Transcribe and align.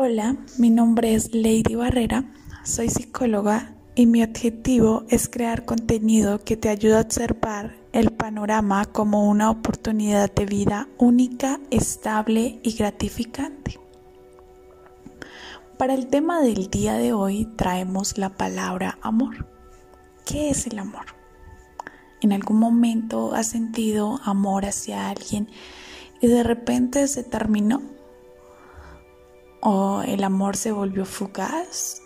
Hola, 0.00 0.36
mi 0.58 0.70
nombre 0.70 1.12
es 1.12 1.34
Lady 1.34 1.74
Barrera, 1.74 2.32
soy 2.62 2.88
psicóloga 2.88 3.74
y 3.96 4.06
mi 4.06 4.22
objetivo 4.22 5.02
es 5.08 5.28
crear 5.28 5.64
contenido 5.64 6.38
que 6.38 6.56
te 6.56 6.68
ayude 6.68 6.96
a 6.96 7.00
observar 7.00 7.74
el 7.90 8.12
panorama 8.12 8.84
como 8.84 9.28
una 9.28 9.50
oportunidad 9.50 10.32
de 10.32 10.46
vida 10.46 10.88
única, 10.98 11.58
estable 11.72 12.60
y 12.62 12.76
gratificante. 12.76 13.80
Para 15.78 15.94
el 15.94 16.06
tema 16.06 16.42
del 16.42 16.70
día 16.70 16.92
de 16.92 17.12
hoy 17.12 17.46
traemos 17.56 18.18
la 18.18 18.30
palabra 18.30 19.00
amor. 19.02 19.48
¿Qué 20.24 20.50
es 20.50 20.68
el 20.68 20.78
amor? 20.78 21.06
¿En 22.20 22.32
algún 22.32 22.60
momento 22.60 23.34
has 23.34 23.48
sentido 23.48 24.20
amor 24.22 24.64
hacia 24.64 25.10
alguien 25.10 25.48
y 26.20 26.28
de 26.28 26.44
repente 26.44 27.08
se 27.08 27.24
terminó? 27.24 27.97
¿O 29.60 30.02
el 30.06 30.22
amor 30.22 30.56
se 30.56 30.70
volvió 30.70 31.04
fugaz? 31.04 32.02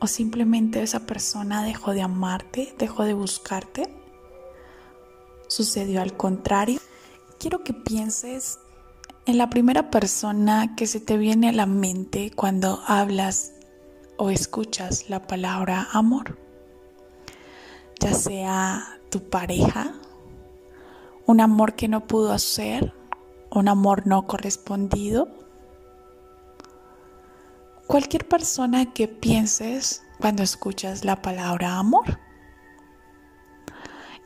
¿O 0.00 0.06
simplemente 0.06 0.82
esa 0.82 1.00
persona 1.00 1.62
dejó 1.62 1.92
de 1.92 2.02
amarte, 2.02 2.74
dejó 2.78 3.04
de 3.04 3.12
buscarte? 3.12 3.94
¿Sucedió 5.46 6.00
al 6.00 6.16
contrario? 6.16 6.80
Quiero 7.38 7.62
que 7.64 7.74
pienses 7.74 8.60
en 9.26 9.36
la 9.36 9.50
primera 9.50 9.90
persona 9.90 10.74
que 10.74 10.86
se 10.86 11.00
te 11.00 11.18
viene 11.18 11.50
a 11.50 11.52
la 11.52 11.66
mente 11.66 12.32
cuando 12.34 12.82
hablas 12.86 13.52
o 14.16 14.30
escuchas 14.30 15.10
la 15.10 15.26
palabra 15.26 15.88
amor. 15.92 16.38
Ya 18.00 18.14
sea 18.14 19.00
tu 19.10 19.28
pareja, 19.28 19.94
un 21.26 21.40
amor 21.40 21.74
que 21.74 21.88
no 21.88 22.06
pudo 22.06 22.32
hacer, 22.32 22.94
un 23.50 23.68
amor 23.68 24.06
no 24.06 24.26
correspondido 24.26 25.43
cualquier 27.86 28.26
persona 28.26 28.92
que 28.92 29.08
pienses 29.08 30.02
cuando 30.18 30.42
escuchas 30.42 31.04
la 31.04 31.20
palabra 31.20 31.78
amor. 31.78 32.18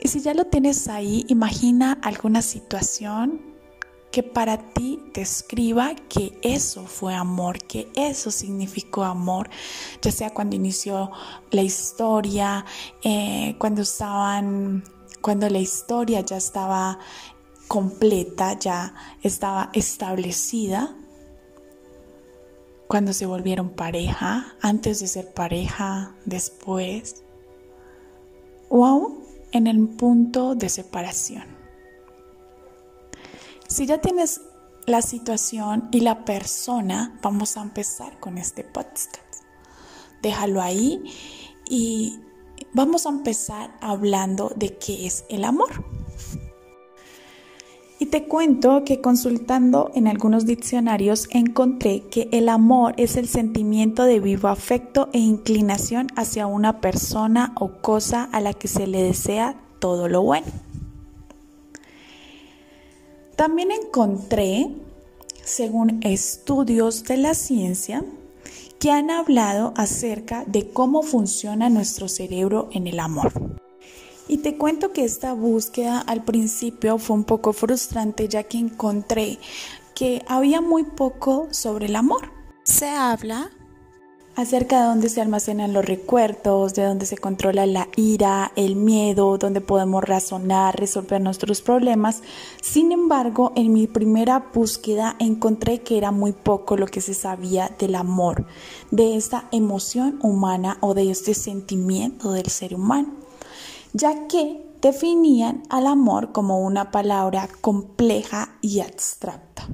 Y 0.01 0.09
si 0.09 0.21
ya 0.21 0.33
lo 0.35 0.45
tienes 0.45 0.89
ahí, 0.89 1.25
imagina 1.29 1.99
alguna 2.03 2.41
situación 2.43 3.49
que 4.11 4.23
para 4.23 4.73
ti 4.73 5.01
describa 5.13 5.95
que 6.09 6.39
eso 6.43 6.87
fue 6.87 7.15
amor, 7.15 7.59
que 7.59 7.91
eso 7.95 8.31
significó 8.31 9.05
amor, 9.05 9.51
ya 10.01 10.13
sea 10.13 10.31
cuando 10.31 10.57
inició 10.57 11.11
la 11.51 11.63
historia, 11.63 12.65
eh, 13.03 13.57
cuando 13.59 13.83
estaban, 13.83 14.85
cuando 15.21 15.49
la 15.51 15.59
historia 15.59 16.21
ya 16.21 16.37
estaba 16.37 16.99
completa, 17.67 18.59
ya 18.59 18.95
estaba 19.23 19.71
establecida, 19.75 20.97
cuando 22.89 23.13
se 23.13 23.27
volvieron 23.27 23.69
pareja, 23.71 24.57
antes 24.63 25.01
de 25.01 25.07
ser 25.07 25.33
pareja, 25.33 26.15
después, 26.25 27.23
o 28.71 28.87
aún 28.87 29.25
en 29.53 29.67
el 29.67 29.89
punto 29.89 30.55
de 30.55 30.71
separación. 30.71 31.45
Si 33.69 33.87
ya 33.87 33.99
tienes 33.99 34.41
la 34.87 35.03
situación 35.03 35.91
y 35.93 36.01
la 36.01 36.25
persona, 36.25 37.19
vamos 37.23 37.59
a 37.59 37.63
empezar 37.63 38.19
con 38.21 38.39
este 38.39 38.65
podcast. 38.65 39.19
Déjalo 40.23 40.63
ahí 40.63 41.03
y 41.69 42.19
vamos 42.73 43.05
a 43.05 43.11
empezar 43.11 43.77
hablando 43.83 44.51
de 44.57 44.79
qué 44.79 45.07
es 45.07 45.27
el 45.29 45.45
amor. 45.45 45.85
Y 48.01 48.07
te 48.07 48.25
cuento 48.25 48.85
que 48.85 49.01
consultando 49.01 49.91
en 49.95 50.07
algunos 50.07 50.47
diccionarios 50.47 51.29
encontré 51.33 52.03
que 52.03 52.29
el 52.31 52.49
amor 52.49 52.95
es 52.97 53.17
el 53.17 53.27
sentimiento 53.27 54.05
de 54.05 54.21
vivo 54.21 54.47
afecto 54.47 55.09
e 55.13 55.19
inclinación 55.19 56.07
hacia 56.15 56.47
una 56.47 56.81
persona 56.81 57.53
o 57.57 57.83
cosa 57.83 58.29
a 58.31 58.41
la 58.41 58.55
que 58.55 58.69
se 58.69 58.87
le 58.87 59.03
desea 59.03 59.61
todo 59.81 60.09
lo 60.09 60.23
bueno. 60.23 60.47
También 63.35 63.71
encontré, 63.73 64.71
según 65.43 66.01
estudios 66.05 67.03
de 67.03 67.17
la 67.17 67.35
ciencia, 67.35 68.05
que 68.79 68.93
han 68.93 69.11
hablado 69.11 69.75
acerca 69.77 70.45
de 70.47 70.71
cómo 70.71 71.03
funciona 71.03 71.69
nuestro 71.69 72.07
cerebro 72.09 72.69
en 72.73 72.87
el 72.87 73.01
amor. 73.01 73.33
Y 74.29 74.39
te 74.39 74.59
cuento 74.59 74.93
que 74.93 75.05
esta 75.05 75.33
búsqueda 75.33 76.01
al 76.01 76.23
principio 76.23 76.99
fue 76.99 77.17
un 77.17 77.25
poco 77.25 77.55
frustrante 77.55 78.29
ya 78.29 78.43
que 78.43 78.59
encontré 78.59 79.39
que 79.95 80.23
había 80.29 80.61
muy 80.61 80.85
poco 80.85 81.49
sobre 81.51 81.87
el 81.87 81.97
amor. 81.97 82.31
Se 82.63 82.89
habla 82.89 83.51
acerca 84.37 84.81
de 84.81 84.87
dónde 84.87 85.09
se 85.09 85.21
almacenan 85.21 85.73
los 85.73 85.85
recuerdos, 85.85 86.75
de 86.75 86.85
dónde 86.85 87.07
se 87.07 87.17
controla 87.17 87.67
la 87.67 87.89
ira, 87.97 88.53
el 88.55 88.77
miedo, 88.77 89.39
dónde 89.39 89.61
podemos 89.61 90.05
razonar, 90.05 90.79
resolver 90.79 91.21
nuestros 91.21 91.63
problemas. 91.63 92.23
Sin 92.63 92.93
embargo, 92.93 93.53
en 93.57 93.73
mi 93.73 93.89
primera 93.89 94.51
búsqueda 94.55 95.17
encontré 95.19 95.81
que 95.81 95.99
era 95.99 96.13
muy 96.13 96.33
poco 96.33 96.77
lo 96.77 96.87
que 96.87 97.01
se 97.01 97.15
sabía 97.15 97.75
del 97.81 97.97
amor, 97.97 98.47
de 98.93 99.17
esta 99.17 99.49
emoción 99.51 100.21
humana 100.23 100.77
o 100.83 100.95
de 100.95 101.11
este 101.11 101.35
sentimiento 101.35 102.31
del 102.31 102.47
ser 102.47 102.75
humano 102.75 103.28
ya 103.93 104.27
que 104.29 104.65
definían 104.81 105.63
al 105.71 105.87
amor 105.87 106.33
como 106.33 106.61
una 106.61 106.91
palabra 106.91 107.49
compleja 107.61 108.57
y 108.61 108.81
abstracta. 108.81 109.67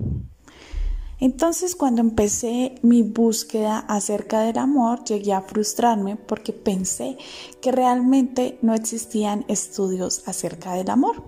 Entonces 1.20 1.76
cuando 1.76 2.00
empecé 2.00 2.75
mi 2.82 3.02
búsqueda 3.02 3.78
acerca 3.78 4.41
del 4.41 4.58
amor, 4.58 5.04
llegué 5.04 5.32
a 5.32 5.42
frustrarme 5.42 6.16
porque 6.16 6.52
pensé 6.52 7.16
que 7.60 7.72
realmente 7.72 8.58
no 8.62 8.75
existían 8.75 9.44
estudios 9.48 10.22
acerca 10.26 10.75
del 10.75 10.91
amor. 10.91 11.22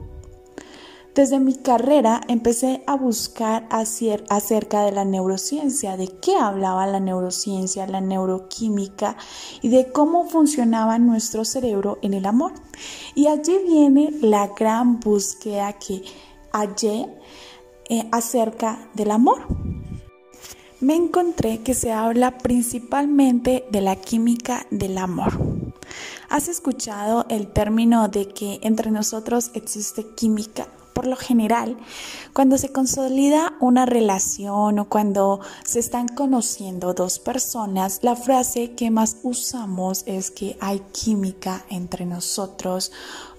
Desde 1.17 1.41
mi 1.41 1.55
carrera 1.55 2.21
empecé 2.29 2.83
a 2.87 2.95
buscar 2.95 3.67
acerca 3.71 4.85
de 4.85 4.93
la 4.93 5.07
neurociencia, 5.07 5.97
de 5.97 6.09
qué 6.09 6.37
hablaba 6.37 6.87
la 6.87 7.01
neurociencia, 7.01 7.87
la 7.87 8.03
neuroquímica 8.03 9.17
y 9.63 9.71
de 9.71 9.91
cómo 9.93 10.29
funcionaba 10.29 10.99
nuestro 10.99 11.47
cerebro 11.47 11.99
en 12.03 12.13
el 12.13 12.27
amor. 12.27 12.53
Y 13.15 13.29
allí 13.29 13.57
viene 13.67 14.11
la 14.21 14.49
gran 14.49 15.01
búsqueda 15.01 15.73
que 15.73 16.03
hallé 16.53 17.09
eh, 17.89 18.07
acerca 18.13 18.91
del 18.93 19.11
amor. 19.11 19.39
Me 20.81 20.97
encontré 20.97 21.63
que 21.63 21.73
se 21.73 21.93
habla 21.93 22.37
principalmente 22.37 23.65
de 23.71 23.81
la 23.81 23.97
química 23.97 24.67
del 24.71 24.99
amor. 24.99 25.33
¿Has 26.29 26.49
escuchado 26.49 27.25
el 27.31 27.47
término 27.47 28.09
de 28.09 28.29
que 28.29 28.59
entre 28.61 28.91
nosotros 28.91 29.51
existe 29.55 30.05
química? 30.15 30.69
Por 30.97 31.07
lo 31.07 31.17
general, 31.17 31.77
cuando 32.33 32.57
se 32.57 32.73
consolida 32.73 33.53
una 33.61 33.85
relación 33.85 34.79
o 34.79 34.89
cuando 34.89 35.41
se 35.63 35.79
están 35.79 36.09
conociendo 36.09 36.95
dos 36.95 37.19
personas, 37.19 37.99
la 38.01 38.17
frase 38.17 38.73
que 38.73 38.91
más 38.91 39.19
usamos 39.23 40.05
es 40.07 40.31
que 40.31 40.57
hay 40.59 40.81
química 40.93 41.67
entre 41.69 42.07
nosotros 42.07 42.93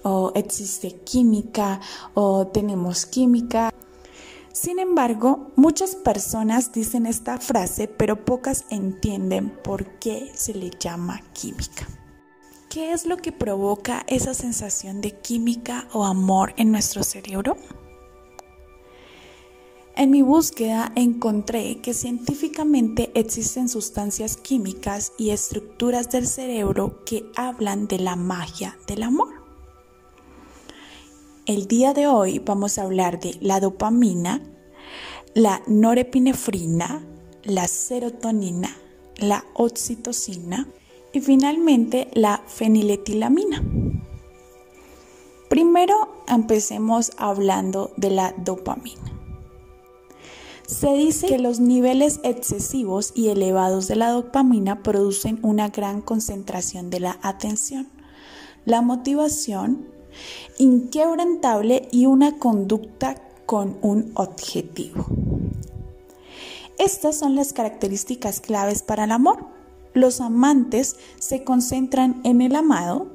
o 0.04 0.30
existe 0.36 1.00
química 1.00 1.80
o 2.14 2.46
tenemos 2.46 3.06
química. 3.06 3.74
Sin 4.52 4.78
embargo, 4.78 5.50
muchas 5.56 5.96
personas 5.96 6.70
dicen 6.70 7.06
esta 7.06 7.38
frase, 7.38 7.88
pero 7.88 8.24
pocas 8.24 8.66
entienden 8.70 9.50
por 9.50 9.84
qué 9.98 10.30
se 10.36 10.54
le 10.54 10.70
llama 10.70 11.22
química. 11.32 11.88
¿Qué 12.68 12.92
es 12.92 13.06
lo 13.06 13.16
que 13.16 13.32
provoca 13.32 14.04
esa 14.08 14.34
sensación 14.34 15.00
de 15.00 15.12
química 15.12 15.88
o 15.94 16.04
amor 16.04 16.52
en 16.58 16.70
nuestro 16.70 17.02
cerebro? 17.02 17.56
En 19.96 20.10
mi 20.10 20.20
búsqueda 20.20 20.92
encontré 20.94 21.80
que 21.80 21.94
científicamente 21.94 23.10
existen 23.14 23.70
sustancias 23.70 24.36
químicas 24.36 25.12
y 25.16 25.30
estructuras 25.30 26.10
del 26.10 26.26
cerebro 26.26 27.02
que 27.06 27.24
hablan 27.36 27.88
de 27.88 28.00
la 28.00 28.16
magia 28.16 28.76
del 28.86 29.02
amor. 29.02 29.32
El 31.46 31.68
día 31.68 31.94
de 31.94 32.06
hoy 32.06 32.38
vamos 32.38 32.76
a 32.76 32.82
hablar 32.82 33.18
de 33.18 33.38
la 33.40 33.60
dopamina, 33.60 34.42
la 35.34 35.62
norepinefrina, 35.66 37.02
la 37.44 37.66
serotonina, 37.66 38.76
la 39.16 39.46
oxitocina, 39.54 40.68
y 41.12 41.20
finalmente 41.20 42.08
la 42.12 42.42
feniletilamina. 42.46 43.62
Primero 45.48 46.22
empecemos 46.26 47.12
hablando 47.16 47.92
de 47.96 48.10
la 48.10 48.34
dopamina. 48.36 49.18
Se 50.66 50.92
dice 50.92 51.28
que 51.28 51.38
los 51.38 51.60
niveles 51.60 52.20
excesivos 52.24 53.12
y 53.14 53.28
elevados 53.28 53.88
de 53.88 53.96
la 53.96 54.10
dopamina 54.10 54.82
producen 54.82 55.38
una 55.42 55.70
gran 55.70 56.02
concentración 56.02 56.90
de 56.90 57.00
la 57.00 57.18
atención, 57.22 57.88
la 58.66 58.82
motivación 58.82 59.88
inquebrantable 60.58 61.88
y 61.90 62.04
una 62.04 62.36
conducta 62.38 63.14
con 63.46 63.78
un 63.80 64.12
objetivo. 64.14 65.06
Estas 66.78 67.18
son 67.18 67.34
las 67.34 67.54
características 67.54 68.40
claves 68.40 68.82
para 68.82 69.04
el 69.04 69.12
amor. 69.12 69.57
Los 69.94 70.20
amantes 70.20 70.96
se 71.18 71.44
concentran 71.44 72.20
en 72.24 72.40
el 72.40 72.56
amado, 72.56 73.08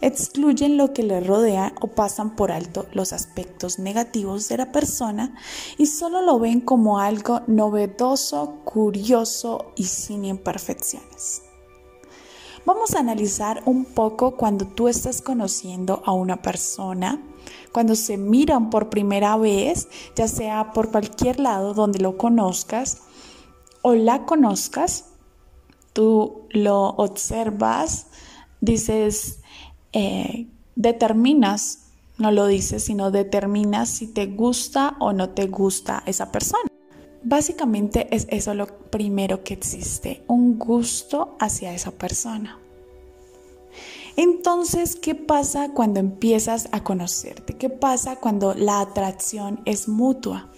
excluyen 0.00 0.76
lo 0.76 0.92
que 0.92 1.02
le 1.02 1.20
rodea 1.20 1.74
o 1.80 1.88
pasan 1.88 2.36
por 2.36 2.52
alto 2.52 2.86
los 2.92 3.12
aspectos 3.12 3.78
negativos 3.78 4.48
de 4.48 4.58
la 4.58 4.72
persona 4.72 5.34
y 5.78 5.86
solo 5.86 6.22
lo 6.22 6.38
ven 6.38 6.60
como 6.60 6.98
algo 6.98 7.40
novedoso, 7.46 8.60
curioso 8.64 9.72
y 9.76 9.84
sin 9.84 10.24
imperfecciones. 10.24 11.42
Vamos 12.64 12.94
a 12.94 13.00
analizar 13.00 13.62
un 13.64 13.84
poco 13.84 14.36
cuando 14.36 14.66
tú 14.66 14.86
estás 14.86 15.20
conociendo 15.20 16.02
a 16.04 16.12
una 16.12 16.42
persona, 16.42 17.20
cuando 17.72 17.96
se 17.96 18.16
miran 18.16 18.70
por 18.70 18.88
primera 18.88 19.36
vez, 19.36 19.88
ya 20.14 20.28
sea 20.28 20.72
por 20.72 20.92
cualquier 20.92 21.40
lado 21.40 21.74
donde 21.74 21.98
lo 21.98 22.16
conozcas 22.16 22.98
o 23.82 23.94
la 23.94 24.26
conozcas, 24.26 25.06
tú 25.92 26.46
lo 26.50 26.88
observas, 26.90 28.06
dices, 28.60 29.40
eh, 29.92 30.46
determinas, 30.76 31.80
no 32.18 32.30
lo 32.30 32.46
dices, 32.46 32.84
sino 32.84 33.10
determinas 33.10 33.88
si 33.88 34.06
te 34.06 34.26
gusta 34.26 34.96
o 35.00 35.12
no 35.12 35.30
te 35.30 35.46
gusta 35.46 36.02
esa 36.06 36.30
persona. 36.30 36.68
Básicamente 37.24 38.08
es 38.14 38.26
eso 38.30 38.54
lo 38.54 38.66
primero 38.66 39.44
que 39.44 39.54
existe, 39.54 40.24
un 40.26 40.58
gusto 40.58 41.36
hacia 41.38 41.72
esa 41.72 41.92
persona. 41.92 42.58
Entonces, 44.16 44.96
¿qué 44.96 45.14
pasa 45.14 45.70
cuando 45.72 46.00
empiezas 46.00 46.68
a 46.72 46.82
conocerte? 46.84 47.54
¿Qué 47.54 47.70
pasa 47.70 48.16
cuando 48.16 48.54
la 48.54 48.80
atracción 48.80 49.60
es 49.64 49.88
mutua? 49.88 50.50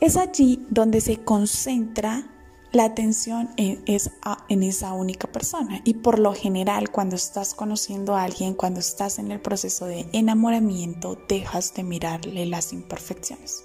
Es 0.00 0.16
allí 0.16 0.64
donde 0.70 1.00
se 1.00 1.24
concentra 1.24 2.37
la 2.72 2.84
atención 2.84 3.50
es 3.56 4.10
en 4.48 4.62
esa 4.62 4.92
única 4.92 5.30
persona. 5.30 5.80
Y 5.84 5.94
por 5.94 6.18
lo 6.18 6.34
general 6.34 6.90
cuando 6.90 7.16
estás 7.16 7.54
conociendo 7.54 8.14
a 8.14 8.24
alguien, 8.24 8.54
cuando 8.54 8.80
estás 8.80 9.18
en 9.18 9.30
el 9.30 9.40
proceso 9.40 9.86
de 9.86 10.06
enamoramiento, 10.12 11.18
dejas 11.28 11.74
de 11.74 11.82
mirarle 11.82 12.46
las 12.46 12.72
imperfecciones 12.72 13.64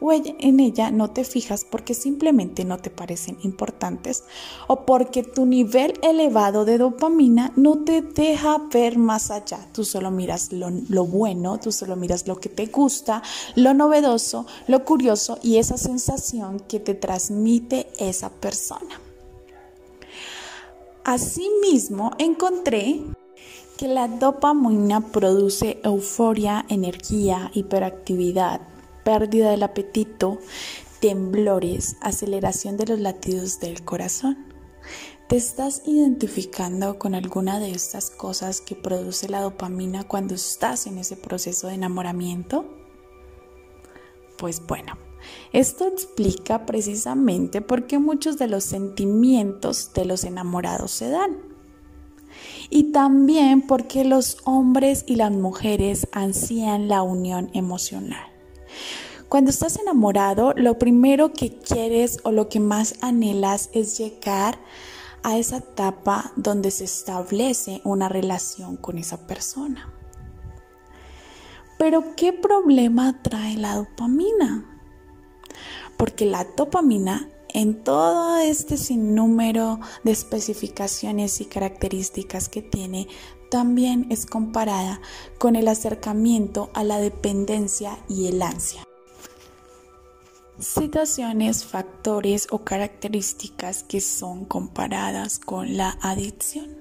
o 0.00 0.12
en 0.12 0.60
ella 0.60 0.90
no 0.90 1.10
te 1.10 1.24
fijas 1.24 1.64
porque 1.64 1.94
simplemente 1.94 2.64
no 2.64 2.78
te 2.78 2.90
parecen 2.90 3.38
importantes 3.42 4.24
o 4.66 4.84
porque 4.84 5.22
tu 5.22 5.46
nivel 5.46 5.94
elevado 6.02 6.64
de 6.64 6.78
dopamina 6.78 7.52
no 7.56 7.78
te 7.84 8.02
deja 8.02 8.58
ver 8.72 8.98
más 8.98 9.30
allá. 9.30 9.66
Tú 9.72 9.84
solo 9.84 10.10
miras 10.10 10.52
lo, 10.52 10.70
lo 10.88 11.06
bueno, 11.06 11.58
tú 11.58 11.72
solo 11.72 11.96
miras 11.96 12.26
lo 12.26 12.38
que 12.38 12.48
te 12.48 12.66
gusta, 12.66 13.22
lo 13.54 13.74
novedoso, 13.74 14.46
lo 14.66 14.84
curioso 14.84 15.38
y 15.42 15.56
esa 15.58 15.78
sensación 15.78 16.60
que 16.60 16.80
te 16.80 16.94
transmite 16.94 17.88
esa 17.98 18.30
persona. 18.30 19.00
Asimismo, 21.04 22.10
encontré 22.18 23.00
que 23.76 23.88
la 23.88 24.08
dopamina 24.08 25.00
produce 25.00 25.78
euforia, 25.84 26.64
energía, 26.68 27.50
hiperactividad, 27.54 28.60
pérdida 29.06 29.52
del 29.52 29.62
apetito, 29.62 30.40
temblores, 30.98 31.96
aceleración 32.00 32.76
de 32.76 32.86
los 32.86 32.98
latidos 32.98 33.60
del 33.60 33.84
corazón. 33.84 34.36
¿Te 35.28 35.36
estás 35.36 35.82
identificando 35.86 36.98
con 36.98 37.14
alguna 37.14 37.60
de 37.60 37.70
estas 37.70 38.10
cosas 38.10 38.60
que 38.60 38.74
produce 38.74 39.28
la 39.28 39.42
dopamina 39.42 40.02
cuando 40.02 40.34
estás 40.34 40.88
en 40.88 40.98
ese 40.98 41.16
proceso 41.16 41.68
de 41.68 41.74
enamoramiento? 41.74 42.66
Pues 44.38 44.60
bueno, 44.66 44.98
esto 45.52 45.86
explica 45.86 46.66
precisamente 46.66 47.60
por 47.60 47.86
qué 47.86 48.00
muchos 48.00 48.38
de 48.38 48.48
los 48.48 48.64
sentimientos 48.64 49.92
de 49.94 50.04
los 50.04 50.24
enamorados 50.24 50.90
se 50.90 51.10
dan. 51.10 51.38
Y 52.70 52.90
también 52.90 53.62
porque 53.62 54.04
los 54.04 54.38
hombres 54.44 55.04
y 55.06 55.14
las 55.14 55.30
mujeres 55.30 56.08
ansían 56.10 56.88
la 56.88 57.02
unión 57.02 57.50
emocional. 57.54 58.35
Cuando 59.28 59.50
estás 59.50 59.76
enamorado, 59.76 60.52
lo 60.56 60.78
primero 60.78 61.32
que 61.32 61.58
quieres 61.58 62.20
o 62.22 62.30
lo 62.30 62.48
que 62.48 62.60
más 62.60 62.94
anhelas 63.00 63.70
es 63.72 63.98
llegar 63.98 64.58
a 65.24 65.36
esa 65.36 65.58
etapa 65.58 66.32
donde 66.36 66.70
se 66.70 66.84
establece 66.84 67.80
una 67.82 68.08
relación 68.08 68.76
con 68.76 68.98
esa 68.98 69.26
persona. 69.26 69.92
Pero 71.78 72.14
¿qué 72.16 72.32
problema 72.32 73.20
trae 73.22 73.56
la 73.56 73.74
dopamina? 73.74 74.64
Porque 75.96 76.24
la 76.26 76.46
dopamina 76.56 77.28
en 77.56 77.82
todo 77.82 78.38
este 78.38 78.76
sinnúmero 78.76 79.80
de 80.04 80.12
especificaciones 80.12 81.40
y 81.40 81.46
características 81.46 82.48
que 82.48 82.62
tiene, 82.62 83.08
también 83.50 84.06
es 84.10 84.26
comparada 84.26 85.00
con 85.38 85.56
el 85.56 85.68
acercamiento 85.68 86.70
a 86.74 86.84
la 86.84 86.98
dependencia 86.98 87.98
y 88.08 88.26
el 88.28 88.42
ansia. 88.42 88.85
Situaciones, 90.58 91.66
factores 91.66 92.48
o 92.50 92.64
características 92.64 93.82
que 93.82 94.00
son 94.00 94.46
comparadas 94.46 95.38
con 95.38 95.76
la 95.76 95.98
adicción. 96.00 96.76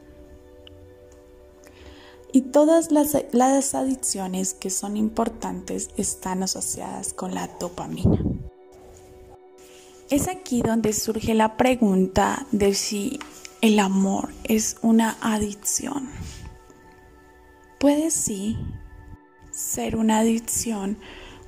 Y 2.31 2.41
todas 2.41 2.91
las, 2.91 3.17
las 3.33 3.75
adicciones 3.75 4.53
que 4.53 4.69
son 4.69 4.95
importantes 4.95 5.89
están 5.97 6.43
asociadas 6.43 7.13
con 7.13 7.35
la 7.35 7.47
dopamina. 7.59 8.17
Es 10.09 10.29
aquí 10.29 10.61
donde 10.61 10.93
surge 10.93 11.33
la 11.33 11.57
pregunta 11.57 12.45
de 12.51 12.73
si 12.75 13.19
el 13.61 13.79
amor 13.79 14.29
es 14.45 14.77
una 14.83 15.17
adicción. 15.19 16.09
Puede 17.79 18.11
sí 18.11 18.57
ser 19.51 19.95
una 19.95 20.19
adicción 20.19 20.97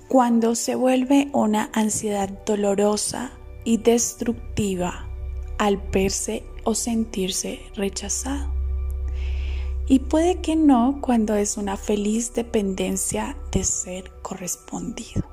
cuando 0.08 0.56
se 0.56 0.76
vuelve 0.76 1.30
una 1.34 1.70
ansiedad 1.74 2.30
dolorosa 2.46 3.32
y 3.64 3.78
destructiva 3.78 5.08
al 5.58 5.78
verse 5.78 6.44
o 6.64 6.76
sentirse 6.76 7.62
rechazado. 7.76 8.54
Y 9.88 10.00
puede 10.00 10.42
que 10.42 10.56
no 10.56 11.00
cuando 11.02 11.36
es 11.36 11.58
una 11.58 11.78
feliz 11.78 12.34
dependencia 12.34 13.38
de 13.52 13.64
ser 13.64 14.12
correspondido. 14.22 15.24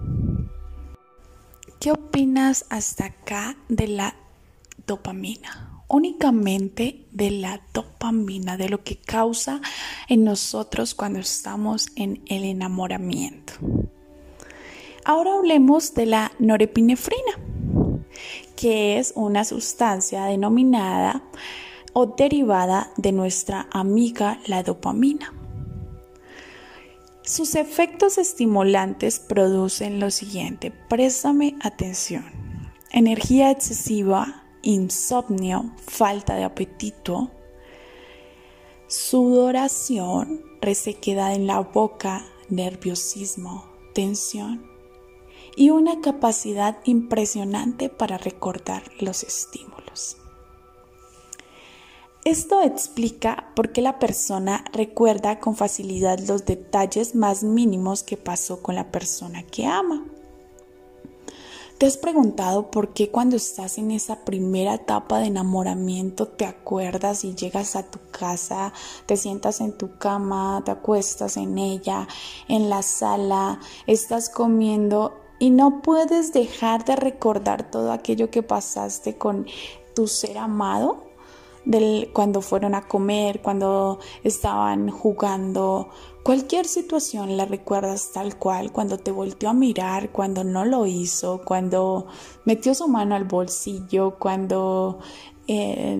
¿Qué 1.80 1.90
opinas 1.90 2.64
hasta 2.70 3.06
acá 3.06 3.56
de 3.68 3.88
la 3.88 4.16
dopamina? 4.86 5.70
únicamente 5.86 7.06
de 7.12 7.30
la 7.30 7.60
dopamina, 7.72 8.56
de 8.56 8.68
lo 8.68 8.82
que 8.82 8.96
causa 8.96 9.60
en 10.08 10.24
nosotros 10.24 10.94
cuando 10.94 11.20
estamos 11.20 11.88
en 11.94 12.22
el 12.26 12.44
enamoramiento. 12.44 13.52
Ahora 15.06 15.34
hablemos 15.34 15.92
de 15.92 16.06
la 16.06 16.32
norepinefrina, 16.38 17.38
que 18.56 18.98
es 18.98 19.12
una 19.14 19.44
sustancia 19.44 20.24
denominada 20.24 21.22
o 21.92 22.06
derivada 22.06 22.90
de 22.96 23.12
nuestra 23.12 23.68
amiga 23.70 24.40
la 24.46 24.62
dopamina. 24.62 25.34
Sus 27.22 27.54
efectos 27.54 28.16
estimulantes 28.16 29.18
producen 29.18 30.00
lo 30.00 30.10
siguiente, 30.10 30.72
préstame 30.88 31.56
atención. 31.60 32.24
Energía 32.90 33.50
excesiva, 33.50 34.44
insomnio, 34.62 35.70
falta 35.86 36.34
de 36.34 36.44
apetito, 36.44 37.30
sudoración, 38.86 40.40
resequedad 40.62 41.34
en 41.34 41.46
la 41.46 41.60
boca, 41.60 42.24
nerviosismo, 42.48 43.66
tensión 43.94 44.73
y 45.56 45.70
una 45.70 46.00
capacidad 46.00 46.78
impresionante 46.84 47.88
para 47.88 48.18
recordar 48.18 48.82
los 49.00 49.22
estímulos. 49.22 50.16
Esto 52.24 52.62
explica 52.62 53.52
por 53.54 53.72
qué 53.72 53.82
la 53.82 53.98
persona 53.98 54.64
recuerda 54.72 55.40
con 55.40 55.56
facilidad 55.56 56.18
los 56.20 56.46
detalles 56.46 57.14
más 57.14 57.44
mínimos 57.44 58.02
que 58.02 58.16
pasó 58.16 58.62
con 58.62 58.74
la 58.74 58.90
persona 58.90 59.42
que 59.42 59.66
ama. 59.66 60.06
¿Te 61.76 61.86
has 61.86 61.98
preguntado 61.98 62.70
por 62.70 62.94
qué 62.94 63.10
cuando 63.10 63.36
estás 63.36 63.76
en 63.76 63.90
esa 63.90 64.24
primera 64.24 64.74
etapa 64.74 65.18
de 65.18 65.26
enamoramiento 65.26 66.28
te 66.28 66.46
acuerdas 66.46 67.24
y 67.24 67.34
llegas 67.34 67.76
a 67.76 67.82
tu 67.82 67.98
casa, 68.10 68.72
te 69.04 69.18
sientas 69.18 69.60
en 69.60 69.76
tu 69.76 69.98
cama, 69.98 70.62
te 70.64 70.70
acuestas 70.70 71.36
en 71.36 71.58
ella, 71.58 72.08
en 72.48 72.70
la 72.70 72.80
sala, 72.80 73.60
estás 73.86 74.30
comiendo 74.30 75.23
y 75.38 75.50
no 75.50 75.82
puedes 75.82 76.32
dejar 76.32 76.84
de 76.84 76.96
recordar 76.96 77.70
todo 77.70 77.92
aquello 77.92 78.30
que 78.30 78.42
pasaste 78.42 79.16
con 79.16 79.46
tu 79.94 80.06
ser 80.06 80.38
amado? 80.38 81.04
Del, 81.64 82.10
cuando 82.12 82.42
fueron 82.42 82.74
a 82.74 82.86
comer, 82.86 83.40
cuando 83.40 83.98
estaban 84.22 84.90
jugando, 84.90 85.88
Cualquier 86.24 86.64
situación 86.64 87.36
la 87.36 87.44
recuerdas 87.44 88.12
tal 88.14 88.38
cual, 88.38 88.72
cuando 88.72 88.96
te 88.96 89.10
volteó 89.10 89.50
a 89.50 89.52
mirar, 89.52 90.08
cuando 90.10 90.42
no 90.42 90.64
lo 90.64 90.86
hizo, 90.86 91.42
cuando 91.44 92.06
metió 92.46 92.74
su 92.74 92.88
mano 92.88 93.14
al 93.14 93.24
bolsillo, 93.24 94.16
cuando 94.18 95.00
eh, 95.48 95.98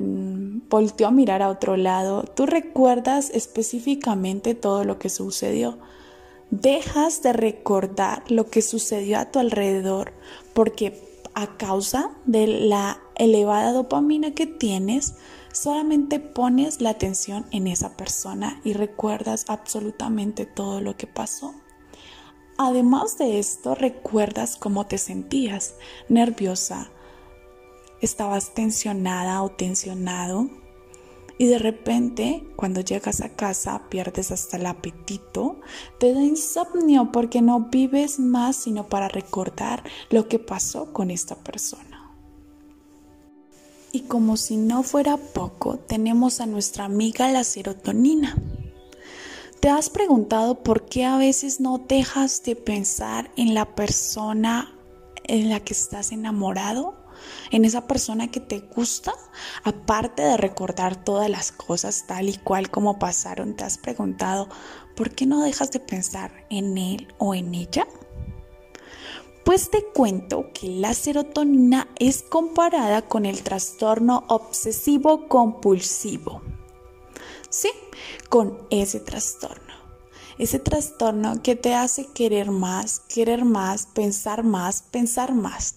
volteó 0.71 1.09
a 1.09 1.11
mirar 1.11 1.43
a 1.43 1.51
otro 1.51 1.77
lado. 1.77 2.23
Tú 2.23 2.47
recuerdas 2.47 3.29
específicamente 3.35 4.55
todo 4.55 4.85
lo 4.85 4.99
que 4.99 5.11
sucedió. 5.11 5.77
Dejas 6.61 7.21
de 7.21 7.33
recordar 7.33 8.23
lo 8.31 8.49
que 8.49 8.63
sucedió 8.63 9.19
a 9.19 9.25
tu 9.25 9.41
alrededor 9.41 10.13
porque 10.53 11.03
a 11.35 11.57
causa 11.57 12.13
de 12.27 12.47
la 12.47 13.01
elevada 13.17 13.73
dopamina 13.73 14.35
que 14.35 14.47
tienes, 14.47 15.17
solamente 15.53 16.21
pones 16.21 16.81
la 16.81 16.91
atención 16.91 17.45
en 17.51 17.67
esa 17.67 17.97
persona 17.97 18.61
y 18.63 18.73
recuerdas 18.75 19.47
absolutamente 19.49 20.47
todo 20.47 20.81
lo 20.81 20.97
que 20.97 21.09
pasó. 21.09 21.57
Además 22.57 23.19
de 23.19 23.41
esto, 23.41 23.75
recuerdas 23.75 24.57
cómo 24.57 24.87
te 24.87 24.99
sentías, 24.99 25.75
nerviosa, 26.09 26.89
estabas 28.01 28.55
tensionada 28.55 29.43
o 29.43 29.51
tensionado 29.51 30.51
y 31.39 31.47
de 31.47 31.59
repente 31.59 32.45
cuando 32.57 32.81
llegas 32.81 33.21
a 33.21 33.31
casa 33.31 33.83
pierdes 33.89 34.31
hasta 34.31 34.57
el 34.57 34.67
apetito, 34.67 35.61
te 35.99 36.13
da 36.13 36.23
insomnio 36.23 37.11
porque 37.13 37.43
no 37.43 37.69
vives 37.71 38.19
más 38.19 38.57
sino 38.57 38.89
para 38.89 39.09
recordar 39.09 39.83
lo 40.11 40.29
que 40.29 40.39
pasó 40.39 40.93
con 40.93 41.11
esta 41.11 41.37
persona. 41.37 42.13
Y 43.93 44.01
como 44.01 44.37
si 44.37 44.57
no 44.57 44.83
fuera 44.83 45.17
poco, 45.17 45.79
tenemos 45.79 46.41
a 46.41 46.47
nuestra 46.47 46.85
amiga 46.85 47.29
la 47.31 47.45
serotonina. 47.45 48.37
¿Te 49.61 49.69
has 49.69 49.89
preguntado 49.89 50.63
por 50.63 50.87
qué 50.87 51.05
a 51.05 51.17
veces 51.17 51.61
no 51.61 51.79
dejas 51.79 52.43
de 52.43 52.57
pensar 52.57 53.31
en 53.37 53.55
la 53.55 53.75
persona 53.75 54.75
en 55.23 55.49
la 55.49 55.61
que 55.61 55.75
estás 55.75 56.13
enamorado? 56.13 57.04
¿En 57.51 57.65
esa 57.65 57.87
persona 57.87 58.31
que 58.31 58.41
te 58.41 58.61
gusta? 58.61 59.13
Aparte 59.63 60.23
de 60.23 60.37
recordar 60.37 61.03
todas 61.03 61.31
las 61.31 61.53
cosas 61.53 62.07
tal 62.07 62.29
y 62.29 62.37
cual 62.37 62.71
como 62.71 62.99
pasaron, 62.99 63.55
¿te 63.55 63.65
has 63.65 63.79
preguntado 63.79 64.49
por 64.97 65.11
qué 65.11 65.27
no 65.27 65.43
dejas 65.43 65.71
de 65.71 65.81
pensar 65.81 66.47
en 66.51 66.79
él 66.79 67.15
o 67.19 67.35
en 67.35 67.55
ella? 67.55 67.87
Pues 69.45 69.71
te 69.71 69.85
cuento 69.85 70.51
que 70.55 70.69
la 70.69 70.95
serotonina 70.95 71.89
es 71.99 72.23
comparada 72.23 73.03
con 73.03 73.27
el 73.27 73.43
trastorno 73.43 74.25
obsesivo 74.29 75.29
compulsivo. 75.29 76.41
Sí, 77.51 77.71
con 78.31 78.67
ese 78.71 79.01
trastorno. 79.01 79.75
Ese 80.39 80.59
trastorno 80.59 81.43
que 81.43 81.55
te 81.55 81.75
hace 81.75 82.07
querer 82.13 82.51
más, 82.51 83.01
querer 83.01 83.45
más, 83.45 83.87
pensar 83.87 84.43
más, 84.43 84.83
pensar 84.83 85.35
más. 85.35 85.77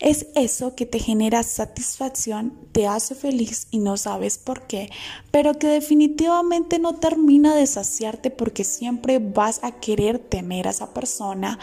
Es 0.00 0.26
eso 0.34 0.74
que 0.74 0.86
te 0.86 0.98
genera 0.98 1.42
satisfacción, 1.42 2.52
te 2.72 2.86
hace 2.86 3.14
feliz 3.14 3.66
y 3.70 3.78
no 3.78 3.96
sabes 3.96 4.38
por 4.38 4.66
qué, 4.66 4.90
pero 5.30 5.58
que 5.58 5.68
definitivamente 5.68 6.78
no 6.78 6.96
termina 6.96 7.54
de 7.54 7.66
saciarte 7.66 8.30
porque 8.30 8.64
siempre 8.64 9.18
vas 9.18 9.60
a 9.62 9.72
querer 9.72 10.18
tener 10.18 10.66
a 10.66 10.70
esa 10.70 10.92
persona 10.92 11.58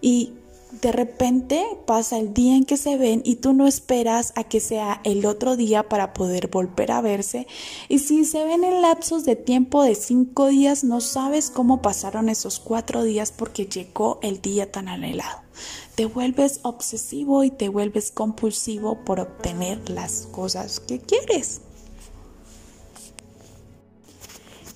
y 0.00 0.34
de 0.82 0.92
repente 0.92 1.64
pasa 1.86 2.18
el 2.18 2.32
día 2.32 2.54
en 2.54 2.64
que 2.64 2.76
se 2.76 2.96
ven 2.96 3.22
y 3.24 3.36
tú 3.36 3.52
no 3.52 3.66
esperas 3.66 4.32
a 4.36 4.44
que 4.44 4.60
sea 4.60 5.00
el 5.04 5.26
otro 5.26 5.56
día 5.56 5.88
para 5.88 6.14
poder 6.14 6.48
volver 6.48 6.92
a 6.92 7.00
verse. 7.00 7.46
Y 7.88 7.98
si 7.98 8.24
se 8.24 8.44
ven 8.44 8.62
en 8.62 8.82
lapsos 8.82 9.24
de 9.24 9.36
tiempo 9.36 9.82
de 9.82 9.94
cinco 9.94 10.46
días, 10.46 10.84
no 10.84 11.00
sabes 11.00 11.50
cómo 11.50 11.82
pasaron 11.82 12.28
esos 12.28 12.60
cuatro 12.60 13.02
días 13.02 13.32
porque 13.32 13.66
llegó 13.66 14.20
el 14.22 14.40
día 14.40 14.70
tan 14.70 14.88
anhelado. 14.88 15.49
Te 15.94 16.06
vuelves 16.06 16.60
obsesivo 16.62 17.44
y 17.44 17.50
te 17.50 17.68
vuelves 17.68 18.10
compulsivo 18.10 19.04
por 19.04 19.20
obtener 19.20 19.88
las 19.88 20.28
cosas 20.30 20.80
que 20.80 20.98
quieres. 21.00 21.60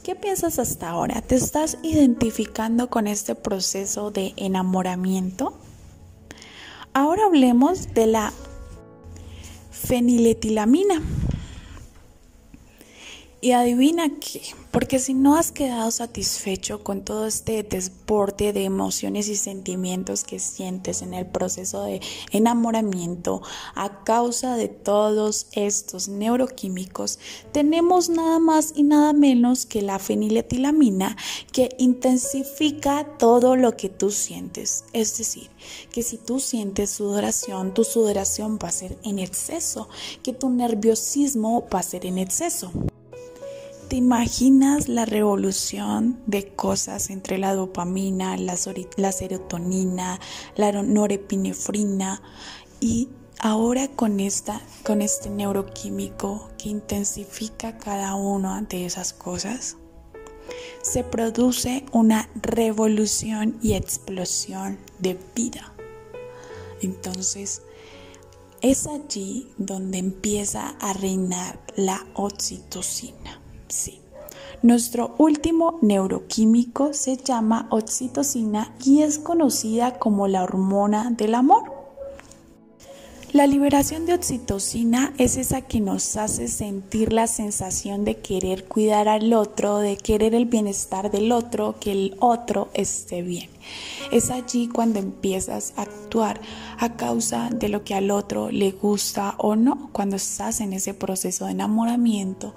¿Qué 0.03 0.15
piensas 0.15 0.59
hasta 0.59 0.91
ahora? 0.91 1.23
¿Te 1.23 1.35
estás 1.35 1.79
identificando 1.83 2.91
con 2.91 3.07
este 3.07 3.35
proceso 3.35 4.11
de 4.11 4.35
enamoramiento? 4.37 5.55
Ahora 6.93 7.25
hablemos 7.25 7.95
de 7.95 8.07
la 8.07 8.33
feniletilamina. 9.71 11.03
Y 13.41 13.53
adivina 13.53 14.09
qué, 14.21 14.43
porque 14.75 14.99
si 14.99 15.15
no 15.15 15.37
has 15.37 15.53
quedado 15.53 15.89
satisfecho 15.93 16.83
con 16.83 17.05
todo 17.05 17.29
este 17.29 17.63
desborde 17.63 18.53
de 18.53 18.65
emociones 18.65 19.29
y 19.29 19.37
sentimientos 19.37 20.25
que 20.25 20.41
sientes 20.41 21.01
en 21.01 21.15
el 21.15 21.27
proceso 21.27 21.85
de 21.85 22.01
enamoramiento 22.33 23.41
a 23.77 24.03
causa 24.03 24.57
de 24.57 24.67
todos 24.67 25.47
estos 25.53 26.09
neuroquímicos, 26.09 27.21
tenemos 27.53 28.09
nada 28.09 28.41
más 28.41 28.73
y 28.75 28.83
nada 28.83 29.13
menos 29.13 29.65
que 29.65 29.81
la 29.81 30.01
feniletilamina 30.01 31.17
que 31.53 31.69
intensifica 31.79 33.07
todo 33.17 33.55
lo 33.55 33.77
que 33.77 33.91
tú 33.91 34.11
sientes. 34.11 34.87
Es 34.93 35.17
decir, 35.17 35.51
que 35.93 36.03
si 36.03 36.19
tú 36.19 36.41
sientes 36.41 36.91
sudoración, 36.91 37.75
tu 37.75 37.85
sudoración 37.85 38.59
va 38.61 38.71
a 38.71 38.73
ser 38.73 38.99
en 39.05 39.21
exceso, 39.21 39.89
que 40.25 40.33
tu 40.33 40.51
nerviosismo 40.51 41.65
va 41.73 41.79
a 41.79 41.85
ser 41.85 42.07
en 42.07 42.19
exceso. 42.19 42.73
¿Te 43.89 43.97
imaginas 43.97 44.89
la 44.89 45.05
revolución 45.05 46.19
de 46.27 46.49
cosas 46.55 47.11
entre 47.11 47.37
la 47.37 47.55
dopamina, 47.55 48.35
la, 48.39 48.57
serotonina, 48.57 50.21
la 50.57 50.73
norepinefrina 50.73 52.23
y 52.81 53.11
ahora 53.39 53.89
con, 53.89 54.21
esta, 54.21 54.63
con 54.85 55.03
este 55.03 55.29
neuroquímico 55.29 56.49
que 56.57 56.71
intensifica 56.71 57.77
cada 57.77 58.15
una 58.15 58.63
de 58.63 58.87
esas 58.87 59.13
cosas? 59.13 59.77
Se 60.81 61.05
produce 61.05 61.85
una 61.93 62.31
revolución 62.41 63.59
y 63.61 63.75
explosión 63.75 64.79
de 64.99 65.19
vida. 65.35 65.75
Entonces, 66.81 67.61
es 68.63 68.87
allí 68.87 69.53
donde 69.59 69.99
empieza 69.99 70.71
a 70.81 70.95
reinar 70.95 71.61
la 71.77 72.07
oxitocina. 72.15 73.44
Sí. 73.75 74.01
Nuestro 74.63 75.17
último 75.19 75.79
neuroquímico 75.83 76.95
se 76.95 77.17
llama 77.17 77.67
oxitocina 77.71 78.73
y 78.85 79.03
es 79.03 79.19
conocida 79.19 79.99
como 79.99 80.29
la 80.29 80.45
hormona 80.45 81.11
del 81.11 81.35
amor. 81.35 81.73
La 83.33 83.49
liberación 83.49 84.07
de 84.07 84.15
oxitocina 84.15 85.13
es 85.19 85.37
esa 85.37 85.63
que 85.63 85.81
nos 85.81 86.17
hace 86.17 86.47
sentir 86.47 87.13
la 87.13 87.27
sensación 87.27 88.05
de 88.05 88.19
querer 88.19 88.65
cuidar 88.67 89.09
al 89.09 89.33
otro, 89.33 89.79
de 89.79 89.97
querer 89.97 90.37
el 90.37 90.47
bienestar 90.47 91.11
del 91.11 91.33
otro, 91.33 91.75
que 91.81 91.91
el 91.91 92.17
otro 92.21 92.69
esté 92.75 93.23
bien. 93.23 93.51
Es 94.13 94.31
allí 94.31 94.69
cuando 94.69 95.01
empiezas 95.01 95.75
a 95.77 95.83
actuar 95.83 96.41
a 96.79 96.95
causa 96.95 97.51
de 97.51 97.69
lo 97.69 97.83
que 97.83 97.97
al 97.97 98.13
otro 98.13 98.53
le 98.53 98.71
gusta 98.71 99.35
o 99.39 99.57
no, 99.57 99.91
cuando 99.91 100.15
estás 100.15 100.61
en 100.61 100.73
ese 100.73 100.95
proceso 100.95 101.47
de 101.47 101.53
enamoramiento 101.53 102.55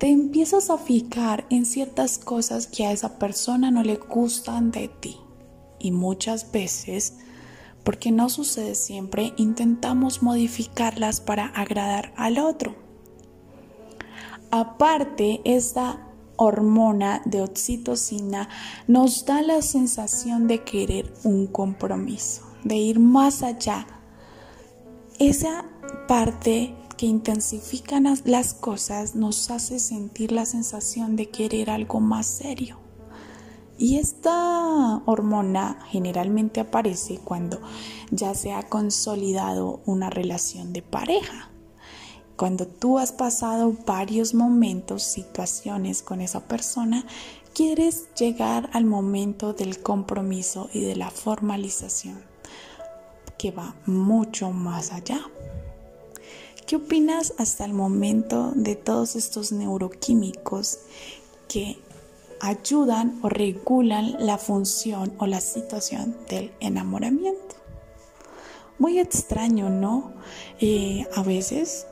te 0.00 0.08
empiezas 0.08 0.70
a 0.70 0.78
fijar 0.78 1.44
en 1.50 1.66
ciertas 1.66 2.16
cosas 2.16 2.66
que 2.66 2.86
a 2.86 2.92
esa 2.92 3.18
persona 3.18 3.70
no 3.70 3.82
le 3.82 3.96
gustan 3.96 4.70
de 4.70 4.88
ti. 4.88 5.18
Y 5.78 5.92
muchas 5.92 6.50
veces, 6.52 7.18
porque 7.84 8.10
no 8.10 8.30
sucede 8.30 8.76
siempre, 8.76 9.34
intentamos 9.36 10.22
modificarlas 10.22 11.20
para 11.20 11.48
agradar 11.48 12.14
al 12.16 12.38
otro. 12.38 12.74
Aparte, 14.50 15.42
esta 15.44 16.08
hormona 16.36 17.20
de 17.26 17.42
oxitocina 17.42 18.48
nos 18.88 19.26
da 19.26 19.42
la 19.42 19.60
sensación 19.60 20.46
de 20.48 20.64
querer 20.64 21.12
un 21.24 21.46
compromiso, 21.46 22.40
de 22.64 22.76
ir 22.76 23.00
más 23.00 23.42
allá. 23.42 23.86
Esa 25.18 25.66
parte 26.08 26.74
que 27.00 27.06
intensifican 27.06 28.04
las 28.26 28.52
cosas 28.52 29.14
nos 29.14 29.50
hace 29.50 29.78
sentir 29.78 30.32
la 30.32 30.44
sensación 30.44 31.16
de 31.16 31.30
querer 31.30 31.70
algo 31.70 31.98
más 31.98 32.26
serio. 32.26 32.76
Y 33.78 33.96
esta 33.96 35.00
hormona 35.06 35.78
generalmente 35.88 36.60
aparece 36.60 37.16
cuando 37.16 37.58
ya 38.10 38.34
se 38.34 38.52
ha 38.52 38.64
consolidado 38.64 39.80
una 39.86 40.10
relación 40.10 40.74
de 40.74 40.82
pareja. 40.82 41.48
Cuando 42.36 42.66
tú 42.66 42.98
has 42.98 43.12
pasado 43.12 43.74
varios 43.86 44.34
momentos, 44.34 45.02
situaciones 45.02 46.02
con 46.02 46.20
esa 46.20 46.48
persona, 46.48 47.06
quieres 47.54 48.12
llegar 48.14 48.68
al 48.74 48.84
momento 48.84 49.54
del 49.54 49.82
compromiso 49.82 50.68
y 50.74 50.80
de 50.80 50.96
la 50.96 51.10
formalización, 51.10 52.22
que 53.38 53.52
va 53.52 53.74
mucho 53.86 54.50
más 54.50 54.92
allá. 54.92 55.22
¿Qué 56.70 56.76
opinas 56.76 57.34
hasta 57.36 57.64
el 57.64 57.72
momento 57.72 58.52
de 58.54 58.76
todos 58.76 59.16
estos 59.16 59.50
neuroquímicos 59.50 60.78
que 61.48 61.78
ayudan 62.38 63.18
o 63.24 63.28
regulan 63.28 64.14
la 64.20 64.38
función 64.38 65.12
o 65.18 65.26
la 65.26 65.40
situación 65.40 66.16
del 66.28 66.52
enamoramiento. 66.60 67.56
Muy 68.78 69.00
extraño, 69.00 69.68
¿no? 69.68 70.12
Eh, 70.60 71.08
a 71.16 71.24
veces 71.24 71.88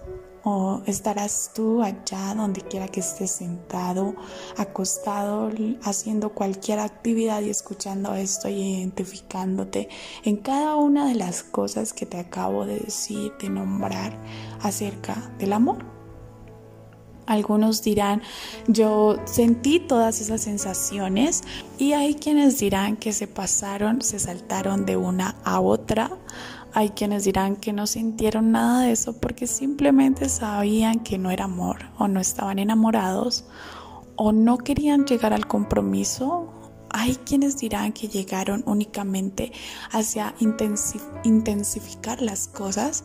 estarás 0.87 1.53
tú 1.55 1.83
allá 1.83 2.35
donde 2.35 2.61
quiera 2.63 2.89
que 2.89 3.01
estés 3.01 3.31
sentado, 3.31 4.15
acostado, 4.57 5.51
haciendo 5.83 6.31
cualquier 6.31 6.79
actividad 6.79 7.43
y 7.43 7.51
escuchando 7.51 8.15
esto 8.15 8.49
y 8.49 8.77
identificándote 8.79 9.89
en 10.25 10.37
cada 10.37 10.77
una 10.77 11.09
de 11.09 11.15
las 11.15 11.43
cosas 11.43 11.93
que 11.93 12.07
te 12.07 12.19
acabo 12.19 12.67
de 12.67 12.79
decir, 12.79 13.33
de 13.41 13.51
nombrar 13.51 14.17
acerca 14.61 15.33
del 15.39 15.53
amor. 15.53 15.99
Algunos 17.29 17.83
dirán, 17.83 18.23
yo 18.69 19.19
sentí 19.27 19.81
todas 19.81 20.23
esas 20.23 20.41
sensaciones 20.41 21.43
y 21.77 21.93
hay 21.93 22.15
quienes 22.15 22.59
dirán 22.59 22.97
que 22.97 23.13
se 23.13 23.27
pasaron, 23.27 24.01
se 24.01 24.19
saltaron 24.19 24.87
de 24.87 24.97
una 24.97 25.37
a 25.45 25.61
otra 25.61 26.11
hay 26.75 26.91
quienes 26.91 27.25
dirán 27.25 27.57
que 27.57 27.73
no 27.73 27.87
sintieron 27.87 28.53
nada 28.53 28.83
de 28.83 28.93
eso 28.93 29.15
porque 29.19 29.47
simplemente 29.47 30.29
sabían 30.29 31.01
que 31.01 31.19
no 31.19 31.31
era 31.31 31.45
amor 31.45 31.79
o 31.99 32.09
no 32.09 32.21
estaban 32.21 32.59
enamorados 32.59 33.45
o 34.17 34.33
no 34.33 34.59
querían 34.59 35.07
llegar 35.07 35.33
al 35.33 35.47
compromiso. 35.47 36.53
Hay 36.91 37.17
quienes 37.17 37.59
dirán 37.59 37.93
que 37.93 38.09
llegaron 38.09 38.63
únicamente 38.67 39.53
hacia 39.91 40.35
intensificar 40.41 42.21
las 42.23 42.49
cosas 42.49 43.05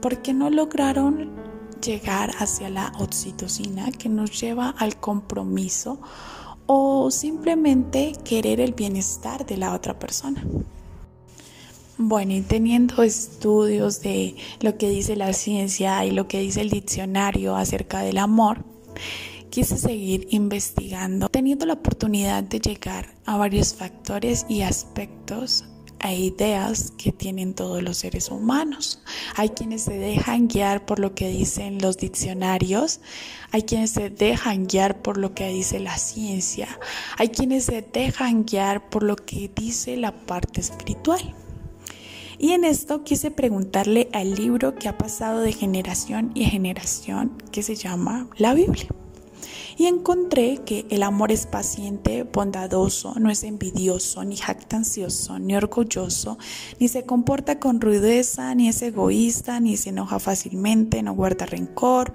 porque 0.00 0.32
no 0.34 0.50
lograron 0.50 1.30
llegar 1.82 2.30
hacia 2.38 2.70
la 2.70 2.92
oxitocina 2.98 3.90
que 3.92 4.08
nos 4.08 4.40
lleva 4.40 4.70
al 4.78 4.96
compromiso 4.96 6.00
o 6.66 7.10
simplemente 7.10 8.12
querer 8.24 8.60
el 8.60 8.72
bienestar 8.72 9.44
de 9.44 9.56
la 9.56 9.74
otra 9.74 9.98
persona. 9.98 10.44
Bueno, 11.96 12.32
y 12.32 12.40
teniendo 12.40 13.04
estudios 13.04 14.00
de 14.00 14.34
lo 14.60 14.76
que 14.76 14.88
dice 14.88 15.14
la 15.14 15.32
ciencia 15.32 16.04
y 16.04 16.10
lo 16.10 16.26
que 16.26 16.40
dice 16.40 16.60
el 16.60 16.70
diccionario 16.70 17.54
acerca 17.54 18.00
del 18.00 18.18
amor, 18.18 18.64
quise 19.50 19.78
seguir 19.78 20.26
investigando, 20.30 21.28
teniendo 21.28 21.66
la 21.66 21.74
oportunidad 21.74 22.42
de 22.42 22.58
llegar 22.58 23.14
a 23.26 23.36
varios 23.36 23.74
factores 23.74 24.44
y 24.48 24.62
aspectos 24.62 25.66
e 26.00 26.16
ideas 26.16 26.92
que 26.98 27.12
tienen 27.12 27.54
todos 27.54 27.80
los 27.80 27.98
seres 27.98 28.28
humanos. 28.28 29.00
Hay 29.36 29.50
quienes 29.50 29.82
se 29.82 29.96
dejan 29.96 30.48
guiar 30.48 30.86
por 30.86 30.98
lo 30.98 31.14
que 31.14 31.28
dicen 31.28 31.78
los 31.80 31.96
diccionarios, 31.96 32.98
hay 33.52 33.62
quienes 33.62 33.92
se 33.92 34.10
dejan 34.10 34.66
guiar 34.66 35.00
por 35.00 35.16
lo 35.16 35.32
que 35.32 35.46
dice 35.46 35.78
la 35.78 35.96
ciencia, 35.96 36.80
hay 37.16 37.28
quienes 37.28 37.66
se 37.66 37.82
dejan 37.82 38.46
guiar 38.46 38.90
por 38.90 39.04
lo 39.04 39.14
que 39.14 39.48
dice 39.54 39.96
la 39.96 40.26
parte 40.26 40.60
espiritual. 40.60 41.36
Y 42.38 42.50
en 42.50 42.64
esto 42.64 43.04
quise 43.04 43.30
preguntarle 43.30 44.08
al 44.12 44.34
libro 44.34 44.74
que 44.74 44.88
ha 44.88 44.98
pasado 44.98 45.40
de 45.40 45.52
generación 45.52 46.32
y 46.34 46.44
generación, 46.44 47.32
que 47.52 47.62
se 47.62 47.76
llama 47.76 48.28
la 48.36 48.54
Biblia. 48.54 48.88
Y 49.76 49.86
encontré 49.86 50.58
que 50.64 50.86
el 50.90 51.02
amor 51.02 51.32
es 51.32 51.46
paciente, 51.46 52.22
bondadoso, 52.22 53.14
no 53.18 53.30
es 53.30 53.42
envidioso, 53.42 54.24
ni 54.24 54.36
jactancioso, 54.36 55.38
ni 55.38 55.56
orgulloso, 55.56 56.38
ni 56.78 56.88
se 56.88 57.04
comporta 57.04 57.58
con 57.58 57.80
rudeza, 57.80 58.54
ni 58.54 58.68
es 58.68 58.80
egoísta, 58.82 59.58
ni 59.58 59.76
se 59.76 59.90
enoja 59.90 60.20
fácilmente, 60.20 61.02
no 61.02 61.14
guarda 61.14 61.46
rencor, 61.46 62.12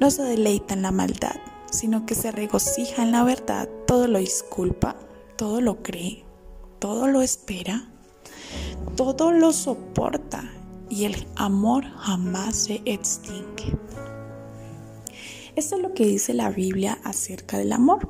no 0.00 0.10
se 0.10 0.22
deleita 0.22 0.74
en 0.74 0.82
la 0.82 0.92
maldad, 0.92 1.36
sino 1.70 2.06
que 2.06 2.14
se 2.14 2.30
regocija 2.30 3.02
en 3.02 3.10
la 3.10 3.24
verdad, 3.24 3.68
todo 3.86 4.06
lo 4.06 4.18
disculpa, 4.18 4.96
todo 5.36 5.60
lo 5.60 5.82
cree, 5.82 6.24
todo 6.78 7.08
lo 7.08 7.20
espera 7.20 7.91
todo 8.96 9.32
lo 9.32 9.52
soporta 9.52 10.44
y 10.88 11.04
el 11.04 11.26
amor 11.36 11.84
jamás 11.96 12.56
se 12.56 12.82
extingue. 12.84 13.76
Esto 15.56 15.76
es 15.76 15.82
lo 15.82 15.92
que 15.94 16.06
dice 16.06 16.34
la 16.34 16.50
Biblia 16.50 16.98
acerca 17.04 17.58
del 17.58 17.72
amor. 17.72 18.08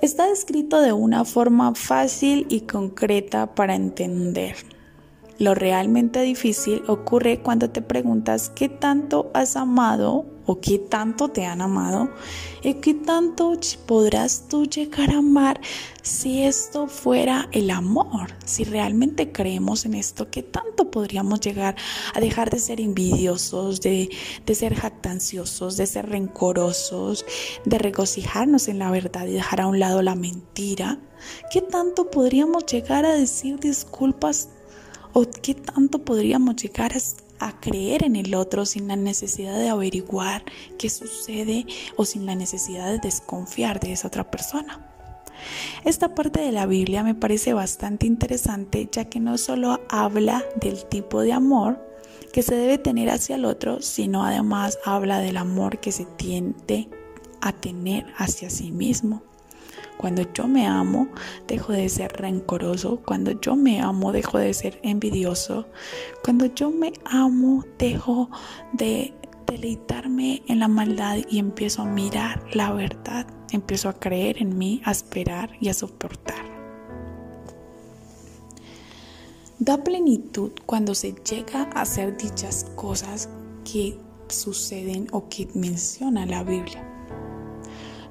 Está 0.00 0.26
descrito 0.26 0.80
de 0.80 0.92
una 0.92 1.24
forma 1.24 1.74
fácil 1.74 2.46
y 2.48 2.62
concreta 2.62 3.54
para 3.54 3.74
entender. 3.74 4.56
Lo 5.42 5.56
realmente 5.56 6.22
difícil 6.22 6.84
ocurre 6.86 7.40
cuando 7.40 7.68
te 7.68 7.82
preguntas 7.82 8.48
qué 8.54 8.68
tanto 8.68 9.32
has 9.34 9.56
amado 9.56 10.24
o 10.46 10.60
qué 10.60 10.78
tanto 10.78 11.30
te 11.30 11.46
han 11.46 11.60
amado 11.60 12.10
y 12.62 12.74
qué 12.74 12.94
tanto 12.94 13.58
podrás 13.84 14.46
tú 14.46 14.66
llegar 14.66 15.10
a 15.10 15.18
amar 15.18 15.60
si 16.00 16.44
esto 16.44 16.86
fuera 16.86 17.48
el 17.50 17.72
amor, 17.72 18.36
si 18.44 18.62
realmente 18.62 19.32
creemos 19.32 19.84
en 19.84 19.94
esto, 19.94 20.30
qué 20.30 20.44
tanto 20.44 20.92
podríamos 20.92 21.40
llegar 21.40 21.74
a 22.14 22.20
dejar 22.20 22.48
de 22.50 22.60
ser 22.60 22.80
envidiosos, 22.80 23.80
de, 23.80 24.10
de 24.46 24.54
ser 24.54 24.76
jactanciosos, 24.76 25.76
de 25.76 25.86
ser 25.88 26.08
rencorosos, 26.08 27.24
de 27.64 27.78
regocijarnos 27.78 28.68
en 28.68 28.78
la 28.78 28.92
verdad 28.92 29.26
y 29.26 29.32
dejar 29.32 29.62
a 29.62 29.66
un 29.66 29.80
lado 29.80 30.02
la 30.02 30.14
mentira, 30.14 31.00
qué 31.52 31.62
tanto 31.62 32.12
podríamos 32.12 32.64
llegar 32.66 33.04
a 33.04 33.12
decir 33.12 33.58
disculpas 33.58 34.48
o 35.12 35.26
qué 35.42 35.54
tanto 35.54 36.00
podríamos 36.00 36.56
llegar 36.56 36.92
a 37.38 37.60
creer 37.60 38.04
en 38.04 38.16
el 38.16 38.34
otro 38.34 38.66
sin 38.66 38.88
la 38.88 38.96
necesidad 38.96 39.58
de 39.58 39.68
averiguar 39.68 40.44
qué 40.78 40.88
sucede 40.88 41.66
o 41.96 42.04
sin 42.04 42.26
la 42.26 42.34
necesidad 42.34 42.90
de 42.90 42.98
desconfiar 42.98 43.80
de 43.80 43.92
esa 43.92 44.08
otra 44.08 44.30
persona. 44.30 44.88
Esta 45.84 46.14
parte 46.14 46.40
de 46.40 46.52
la 46.52 46.66
Biblia 46.66 47.02
me 47.02 47.14
parece 47.14 47.52
bastante 47.52 48.06
interesante 48.06 48.88
ya 48.90 49.06
que 49.06 49.18
no 49.18 49.38
solo 49.38 49.80
habla 49.88 50.44
del 50.60 50.84
tipo 50.84 51.20
de 51.20 51.32
amor 51.32 51.80
que 52.32 52.42
se 52.42 52.54
debe 52.54 52.78
tener 52.78 53.10
hacia 53.10 53.36
el 53.36 53.44
otro, 53.44 53.82
sino 53.82 54.24
además 54.24 54.78
habla 54.84 55.18
del 55.18 55.36
amor 55.36 55.80
que 55.80 55.92
se 55.92 56.04
tiende 56.04 56.88
a 57.40 57.52
tener 57.52 58.06
hacia 58.16 58.48
sí 58.48 58.72
mismo. 58.72 59.22
Cuando 60.02 60.24
yo 60.32 60.48
me 60.48 60.66
amo, 60.66 61.06
dejo 61.46 61.72
de 61.72 61.88
ser 61.88 62.12
rencoroso. 62.14 63.00
Cuando 63.06 63.40
yo 63.40 63.54
me 63.54 63.80
amo, 63.80 64.10
dejo 64.10 64.36
de 64.36 64.52
ser 64.52 64.80
envidioso. 64.82 65.68
Cuando 66.24 66.46
yo 66.46 66.72
me 66.72 66.92
amo, 67.04 67.64
dejo 67.78 68.28
de 68.72 69.14
deleitarme 69.46 70.42
en 70.48 70.58
la 70.58 70.66
maldad 70.66 71.18
y 71.30 71.38
empiezo 71.38 71.82
a 71.82 71.84
mirar 71.84 72.42
la 72.52 72.72
verdad. 72.72 73.28
Empiezo 73.52 73.88
a 73.88 74.00
creer 74.00 74.42
en 74.42 74.58
mí, 74.58 74.82
a 74.84 74.90
esperar 74.90 75.50
y 75.60 75.68
a 75.68 75.74
soportar. 75.74 76.50
Da 79.60 79.84
plenitud 79.84 80.50
cuando 80.66 80.96
se 80.96 81.12
llega 81.12 81.70
a 81.74 81.82
hacer 81.82 82.16
dichas 82.16 82.72
cosas 82.74 83.28
que 83.62 83.96
suceden 84.26 85.06
o 85.12 85.28
que 85.28 85.46
menciona 85.54 86.26
la 86.26 86.42
Biblia 86.42 86.91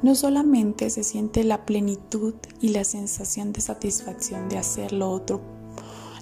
no 0.02 0.16
solamente 0.16 0.90
se 0.90 1.04
siente 1.04 1.44
la 1.44 1.66
plenitud 1.66 2.34
y 2.60 2.70
la 2.70 2.84
sensación 2.84 3.54
de 3.54 3.62
satisfacción 3.62 4.50
de 4.50 4.58
hacer 4.58 4.94
lo 4.94 5.12
otro, 5.12 5.42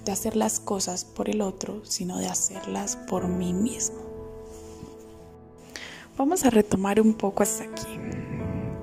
de 0.03 0.11
hacer 0.11 0.35
las 0.35 0.59
cosas 0.59 1.05
por 1.05 1.29
el 1.29 1.41
otro, 1.41 1.83
sino 1.85 2.17
de 2.17 2.27
hacerlas 2.27 2.97
por 2.97 3.27
mí 3.27 3.53
mismo. 3.53 3.99
Vamos 6.17 6.43
a 6.43 6.49
retomar 6.49 6.99
un 6.99 7.13
poco 7.13 7.43
hasta 7.43 7.63
aquí. 7.63 7.87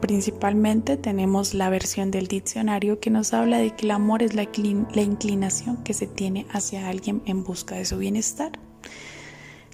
Principalmente 0.01 0.97
tenemos 0.97 1.53
la 1.53 1.69
versión 1.69 2.11
del 2.11 2.29
diccionario 2.29 2.99
que 3.01 3.11
nos 3.11 3.35
habla 3.35 3.59
de 3.59 3.75
que 3.75 3.85
el 3.85 3.91
amor 3.91 4.23
es 4.23 4.35
la, 4.35 4.49
la 4.95 5.03
inclinación 5.03 5.83
que 5.85 5.93
se 5.93 6.07
tiene 6.07 6.47
hacia 6.51 6.89
alguien 6.89 7.23
en 7.27 7.45
busca 7.45 7.75
de 7.75 7.85
su 7.85 7.99
bienestar. 7.99 8.53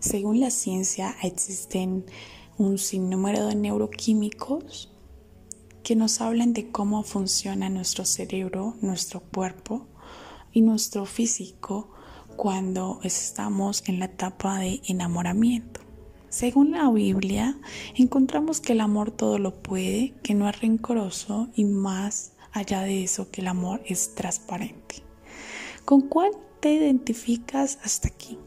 Según 0.00 0.40
la 0.40 0.50
ciencia 0.50 1.14
existen 1.22 2.04
un 2.58 2.78
sinnúmero 2.78 3.46
de 3.46 3.54
neuroquímicos 3.54 4.91
que 5.82 5.96
nos 5.96 6.20
hablen 6.20 6.52
de 6.52 6.70
cómo 6.70 7.02
funciona 7.02 7.68
nuestro 7.68 8.04
cerebro, 8.04 8.76
nuestro 8.80 9.20
cuerpo 9.20 9.86
y 10.52 10.60
nuestro 10.60 11.06
físico 11.06 11.90
cuando 12.36 13.00
estamos 13.02 13.82
en 13.86 13.98
la 13.98 14.06
etapa 14.06 14.58
de 14.58 14.80
enamoramiento. 14.86 15.80
Según 16.28 16.72
la 16.72 16.90
Biblia, 16.90 17.58
encontramos 17.94 18.60
que 18.60 18.72
el 18.72 18.80
amor 18.80 19.10
todo 19.10 19.38
lo 19.38 19.62
puede, 19.62 20.14
que 20.22 20.34
no 20.34 20.48
es 20.48 20.60
rencoroso 20.60 21.48
y 21.54 21.64
más 21.64 22.32
allá 22.52 22.82
de 22.82 23.04
eso 23.04 23.30
que 23.30 23.42
el 23.42 23.48
amor 23.48 23.82
es 23.84 24.14
transparente. 24.14 25.02
¿Con 25.84 26.02
cuál 26.02 26.30
te 26.60 26.72
identificas 26.72 27.78
hasta 27.82 28.08
aquí? 28.08 28.38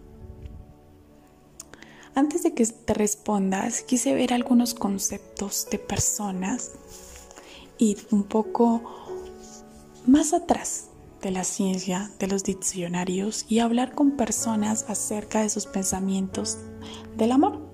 Antes 2.16 2.44
de 2.44 2.54
que 2.54 2.66
te 2.66 2.94
respondas, 2.94 3.82
quise 3.82 4.16
ver 4.16 4.34
algunos 4.34 4.74
conceptos 4.74 5.68
de 5.70 5.80
personas 5.80 6.72
ir 7.78 7.98
un 8.12 8.24
poco 8.24 8.82
más 10.06 10.34
atrás 10.34 10.90
de 11.22 11.32
la 11.32 11.44
ciencia, 11.44 12.12
de 12.20 12.28
los 12.28 12.44
diccionarios 12.44 13.46
y 13.50 13.60
hablar 13.60 13.96
con 13.96 14.12
personas 14.12 14.86
acerca 14.90 15.42
de 15.42 15.50
sus 15.50 15.66
pensamientos 15.66 16.60
del 17.18 17.32
amor. 17.32 17.66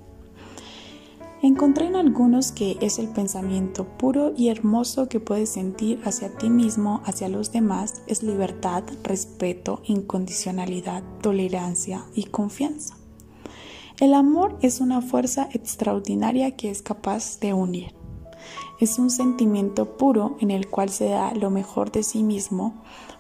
Encontré 1.43 1.87
en 1.87 1.95
algunos 1.95 2.51
que 2.51 2.77
es 2.81 2.99
el 2.99 3.09
pensamiento 3.09 3.85
puro 3.97 4.31
y 4.37 4.49
hermoso 4.49 5.09
que 5.09 5.19
puedes 5.19 5.49
sentir 5.49 5.99
hacia 6.05 6.29
ti 6.37 6.51
mismo, 6.51 7.01
hacia 7.03 7.29
los 7.29 7.51
demás, 7.51 8.03
es 8.05 8.21
libertad, 8.21 8.83
respeto, 9.03 9.81
incondicionalidad, 9.85 11.03
tolerancia 11.21 12.05
y 12.13 12.25
confianza. 12.25 12.95
El 13.99 14.13
amor 14.13 14.57
es 14.61 14.81
una 14.81 15.01
fuerza 15.01 15.49
extraordinaria 15.51 16.55
que 16.55 16.69
es 16.69 16.83
capaz 16.83 17.39
de 17.39 17.53
unir. 17.53 18.00
Es 18.81 18.97
un 18.97 19.11
sentimiento 19.11 19.95
puro 19.95 20.37
en 20.39 20.49
el 20.49 20.67
cual 20.67 20.89
se 20.89 21.09
da 21.09 21.35
lo 21.35 21.51
mejor 21.51 21.91
de 21.91 22.01
sí 22.01 22.23
mismo 22.23 22.73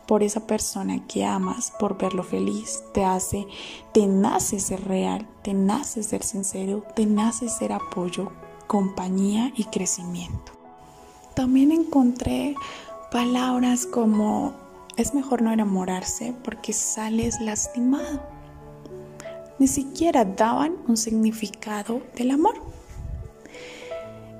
por 0.07 0.23
esa 0.23 0.47
persona 0.47 1.05
que 1.05 1.23
amas, 1.23 1.71
por 1.79 1.99
verlo 1.99 2.23
feliz, 2.23 2.83
te 2.95 3.05
hace, 3.05 3.45
te 3.93 4.07
nace 4.07 4.59
ser 4.59 4.83
real, 4.85 5.27
te 5.43 5.53
nace 5.53 6.01
ser 6.01 6.23
sincero, 6.23 6.83
te 6.95 7.05
nace 7.05 7.47
ser 7.47 7.73
apoyo, 7.73 8.31
compañía 8.65 9.53
y 9.55 9.65
crecimiento. 9.65 10.51
También 11.35 11.71
encontré 11.71 12.55
palabras 13.11 13.85
como 13.85 14.55
es 14.97 15.13
mejor 15.13 15.43
no 15.43 15.51
enamorarse 15.51 16.33
porque 16.43 16.73
sales 16.73 17.39
lastimado. 17.39 18.19
Ni 19.59 19.67
siquiera 19.67 20.25
daban 20.25 20.73
un 20.87 20.97
significado 20.97 22.01
del 22.15 22.31
amor. 22.31 22.55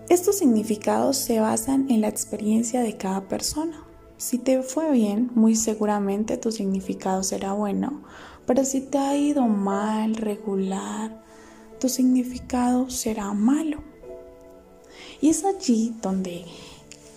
Estos 0.09 0.37
significados 0.37 1.17
se 1.17 1.39
basan 1.39 1.89
en 1.89 2.01
la 2.01 2.07
experiencia 2.09 2.81
de 2.81 2.97
cada 2.97 3.27
persona. 3.27 3.85
Si 4.17 4.37
te 4.37 4.61
fue 4.61 4.91
bien, 4.91 5.31
muy 5.35 5.55
seguramente 5.55 6.37
tu 6.37 6.51
significado 6.51 7.23
será 7.23 7.53
bueno, 7.53 8.03
pero 8.45 8.65
si 8.65 8.81
te 8.81 8.97
ha 8.97 9.15
ido 9.15 9.47
mal, 9.47 10.15
regular, 10.15 11.23
tu 11.79 11.89
significado 11.89 12.89
será 12.89 13.33
malo. 13.33 13.79
Y 15.21 15.29
es 15.29 15.45
allí 15.45 15.95
donde, 16.01 16.45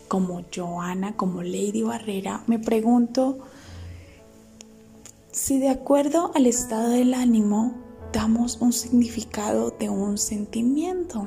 como 0.08 0.42
Joana, 0.54 1.16
como 1.16 1.42
Lady 1.42 1.82
Barrera, 1.82 2.42
me 2.46 2.58
pregunto 2.58 3.38
si 5.32 5.58
de 5.58 5.68
acuerdo 5.68 6.30
al 6.34 6.46
estado 6.46 6.90
del 6.90 7.12
ánimo 7.12 7.74
damos 8.12 8.58
un 8.60 8.72
significado 8.72 9.72
de 9.72 9.90
un 9.90 10.16
sentimiento. 10.16 11.26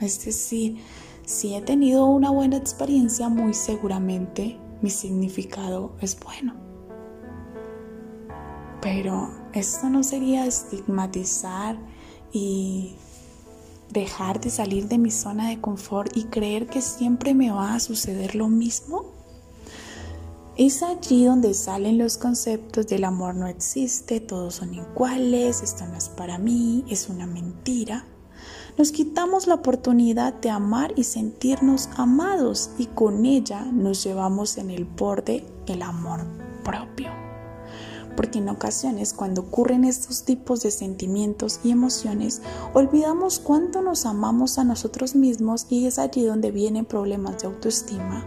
Es 0.00 0.24
decir, 0.24 0.78
si 1.26 1.54
he 1.54 1.60
tenido 1.60 2.06
una 2.06 2.30
buena 2.30 2.56
experiencia, 2.56 3.28
muy 3.28 3.54
seguramente 3.54 4.58
mi 4.82 4.90
significado 4.90 5.92
es 6.00 6.18
bueno. 6.18 6.54
Pero 8.80 9.30
esto 9.52 9.90
no 9.90 10.02
sería 10.02 10.46
estigmatizar 10.46 11.78
y 12.32 12.94
dejar 13.90 14.40
de 14.40 14.50
salir 14.50 14.88
de 14.88 14.98
mi 14.98 15.10
zona 15.10 15.50
de 15.50 15.60
confort 15.60 16.16
y 16.16 16.24
creer 16.24 16.66
que 16.66 16.80
siempre 16.80 17.34
me 17.34 17.50
va 17.50 17.74
a 17.74 17.80
suceder 17.80 18.34
lo 18.34 18.48
mismo. 18.48 19.04
Es 20.56 20.82
allí 20.82 21.24
donde 21.24 21.54
salen 21.54 21.98
los 21.98 22.18
conceptos 22.18 22.86
del 22.86 23.04
amor 23.04 23.34
no 23.34 23.46
existe, 23.46 24.20
todos 24.20 24.56
son 24.56 24.74
iguales, 24.74 25.62
esto 25.62 25.86
no 25.86 25.96
es 25.96 26.08
para 26.08 26.38
mí, 26.38 26.84
es 26.88 27.08
una 27.08 27.26
mentira. 27.26 28.04
Nos 28.78 28.92
quitamos 28.92 29.46
la 29.46 29.54
oportunidad 29.54 30.34
de 30.34 30.50
amar 30.50 30.92
y 30.96 31.04
sentirnos 31.04 31.88
amados 31.96 32.70
y 32.78 32.86
con 32.86 33.26
ella 33.26 33.64
nos 33.64 34.04
llevamos 34.04 34.58
en 34.58 34.70
el 34.70 34.84
borde 34.84 35.44
el 35.66 35.82
amor 35.82 36.20
propio. 36.64 37.10
Porque 38.16 38.38
en 38.38 38.48
ocasiones 38.48 39.12
cuando 39.12 39.42
ocurren 39.42 39.84
estos 39.84 40.24
tipos 40.24 40.62
de 40.62 40.70
sentimientos 40.70 41.60
y 41.64 41.70
emociones, 41.70 42.42
olvidamos 42.74 43.38
cuánto 43.38 43.82
nos 43.82 44.04
amamos 44.06 44.58
a 44.58 44.64
nosotros 44.64 45.14
mismos 45.14 45.66
y 45.70 45.86
es 45.86 45.98
allí 45.98 46.24
donde 46.24 46.50
vienen 46.50 46.84
problemas 46.84 47.38
de 47.38 47.46
autoestima, 47.46 48.24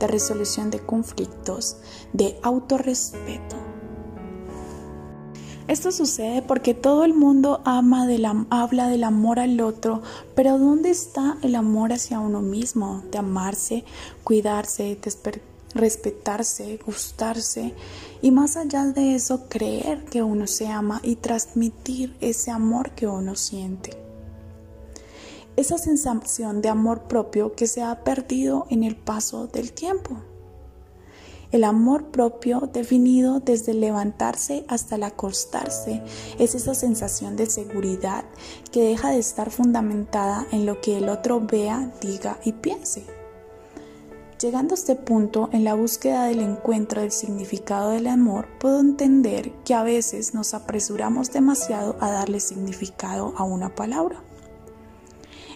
de 0.00 0.06
resolución 0.06 0.70
de 0.70 0.80
conflictos, 0.80 1.76
de 2.12 2.38
autorrespeto 2.42 3.73
esto 5.66 5.92
sucede 5.92 6.42
porque 6.42 6.74
todo 6.74 7.04
el 7.04 7.14
mundo 7.14 7.62
ama 7.64 8.06
habla 8.50 8.88
del 8.88 9.04
amor 9.04 9.40
al 9.40 9.60
otro, 9.60 10.02
pero 10.34 10.58
¿dónde 10.58 10.90
está 10.90 11.38
el 11.42 11.54
amor 11.54 11.92
hacia 11.92 12.20
uno 12.20 12.42
mismo? 12.42 13.02
De 13.10 13.18
amarse, 13.18 13.84
cuidarse, 14.24 14.98
respetarse, 15.74 16.78
gustarse 16.84 17.74
y 18.20 18.30
más 18.30 18.58
allá 18.58 18.84
de 18.84 19.14
eso 19.14 19.48
creer 19.48 20.04
que 20.04 20.22
uno 20.22 20.46
se 20.46 20.68
ama 20.68 21.00
y 21.02 21.16
transmitir 21.16 22.14
ese 22.20 22.50
amor 22.50 22.90
que 22.90 23.06
uno 23.06 23.34
siente. 23.34 23.96
Esa 25.56 25.78
sensación 25.78 26.60
de 26.60 26.68
amor 26.68 27.02
propio 27.02 27.54
que 27.54 27.68
se 27.68 27.82
ha 27.82 28.04
perdido 28.04 28.66
en 28.68 28.84
el 28.84 28.96
paso 28.96 29.46
del 29.46 29.72
tiempo. 29.72 30.18
El 31.54 31.62
amor 31.62 32.06
propio, 32.06 32.68
definido 32.72 33.38
desde 33.38 33.74
levantarse 33.74 34.64
hasta 34.66 34.96
el 34.96 35.04
acostarse, 35.04 36.02
es 36.40 36.56
esa 36.56 36.74
sensación 36.74 37.36
de 37.36 37.46
seguridad 37.46 38.24
que 38.72 38.82
deja 38.82 39.10
de 39.10 39.20
estar 39.20 39.52
fundamentada 39.52 40.48
en 40.50 40.66
lo 40.66 40.80
que 40.80 40.98
el 40.98 41.08
otro 41.08 41.38
vea, 41.38 41.92
diga 42.00 42.40
y 42.44 42.54
piense. 42.54 43.06
Llegando 44.40 44.74
a 44.74 44.78
este 44.78 44.96
punto, 44.96 45.48
en 45.52 45.62
la 45.62 45.74
búsqueda 45.74 46.24
del 46.24 46.40
encuentro 46.40 47.02
del 47.02 47.12
significado 47.12 47.90
del 47.90 48.08
amor, 48.08 48.48
puedo 48.58 48.80
entender 48.80 49.52
que 49.64 49.74
a 49.74 49.84
veces 49.84 50.34
nos 50.34 50.54
apresuramos 50.54 51.30
demasiado 51.30 51.94
a 52.00 52.10
darle 52.10 52.40
significado 52.40 53.32
a 53.36 53.44
una 53.44 53.76
palabra. 53.76 54.24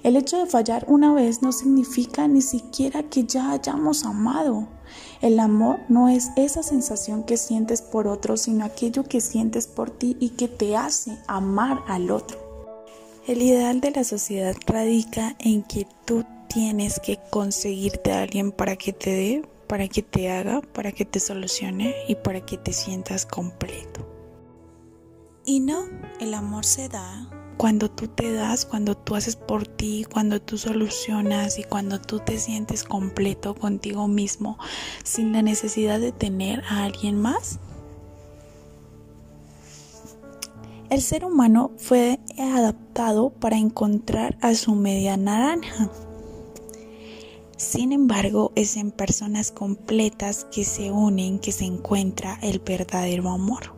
El 0.04 0.14
hecho 0.14 0.38
de 0.38 0.46
fallar 0.46 0.84
una 0.86 1.12
vez 1.12 1.42
no 1.42 1.50
significa 1.50 2.28
ni 2.28 2.40
siquiera 2.40 3.02
que 3.02 3.24
ya 3.24 3.50
hayamos 3.50 4.04
amado. 4.04 4.77
El 5.20 5.40
amor 5.40 5.80
no 5.88 6.08
es 6.08 6.30
esa 6.36 6.62
sensación 6.62 7.24
que 7.24 7.36
sientes 7.36 7.82
por 7.82 8.06
otro, 8.06 8.36
sino 8.36 8.64
aquello 8.64 9.04
que 9.04 9.20
sientes 9.20 9.66
por 9.66 9.90
ti 9.90 10.16
y 10.20 10.30
que 10.30 10.48
te 10.48 10.76
hace 10.76 11.18
amar 11.26 11.82
al 11.86 12.10
otro. 12.10 12.38
El 13.26 13.42
ideal 13.42 13.80
de 13.80 13.90
la 13.90 14.04
sociedad 14.04 14.56
radica 14.66 15.36
en 15.38 15.62
que 15.62 15.86
tú 16.04 16.24
tienes 16.48 16.98
que 17.00 17.18
conseguirte 17.30 18.12
a 18.12 18.22
alguien 18.22 18.52
para 18.52 18.76
que 18.76 18.92
te 18.92 19.10
dé, 19.10 19.48
para 19.66 19.86
que 19.88 20.02
te 20.02 20.30
haga, 20.30 20.60
para 20.60 20.92
que 20.92 21.04
te 21.04 21.20
solucione 21.20 21.94
y 22.08 22.14
para 22.14 22.44
que 22.46 22.56
te 22.56 22.72
sientas 22.72 23.26
completo. 23.26 24.06
Y 25.44 25.60
no, 25.60 25.84
el 26.20 26.34
amor 26.34 26.64
se 26.64 26.88
da 26.88 27.37
cuando 27.58 27.90
tú 27.90 28.06
te 28.06 28.32
das, 28.32 28.64
cuando 28.64 28.96
tú 28.96 29.16
haces 29.16 29.36
por 29.36 29.66
ti, 29.66 30.06
cuando 30.10 30.40
tú 30.40 30.56
solucionas 30.56 31.58
y 31.58 31.64
cuando 31.64 32.00
tú 32.00 32.20
te 32.20 32.38
sientes 32.38 32.84
completo 32.84 33.54
contigo 33.54 34.06
mismo 34.06 34.58
sin 35.02 35.32
la 35.32 35.42
necesidad 35.42 36.00
de 36.00 36.12
tener 36.12 36.62
a 36.70 36.84
alguien 36.84 37.20
más. 37.20 37.58
El 40.88 41.02
ser 41.02 41.24
humano 41.24 41.72
fue 41.76 42.20
adaptado 42.38 43.30
para 43.30 43.58
encontrar 43.58 44.38
a 44.40 44.54
su 44.54 44.74
media 44.74 45.16
naranja. 45.16 45.90
Sin 47.58 47.90
embargo, 47.90 48.52
es 48.54 48.76
en 48.76 48.92
personas 48.92 49.50
completas 49.50 50.46
que 50.52 50.64
se 50.64 50.92
unen 50.92 51.40
que 51.40 51.50
se 51.50 51.64
encuentra 51.64 52.38
el 52.40 52.60
verdadero 52.60 53.28
amor. 53.28 53.77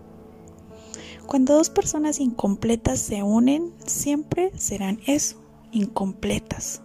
Cuando 1.30 1.54
dos 1.54 1.70
personas 1.70 2.18
incompletas 2.18 2.98
se 2.98 3.22
unen, 3.22 3.72
siempre 3.86 4.50
serán 4.58 4.98
eso, 5.06 5.40
incompletas. 5.70 6.82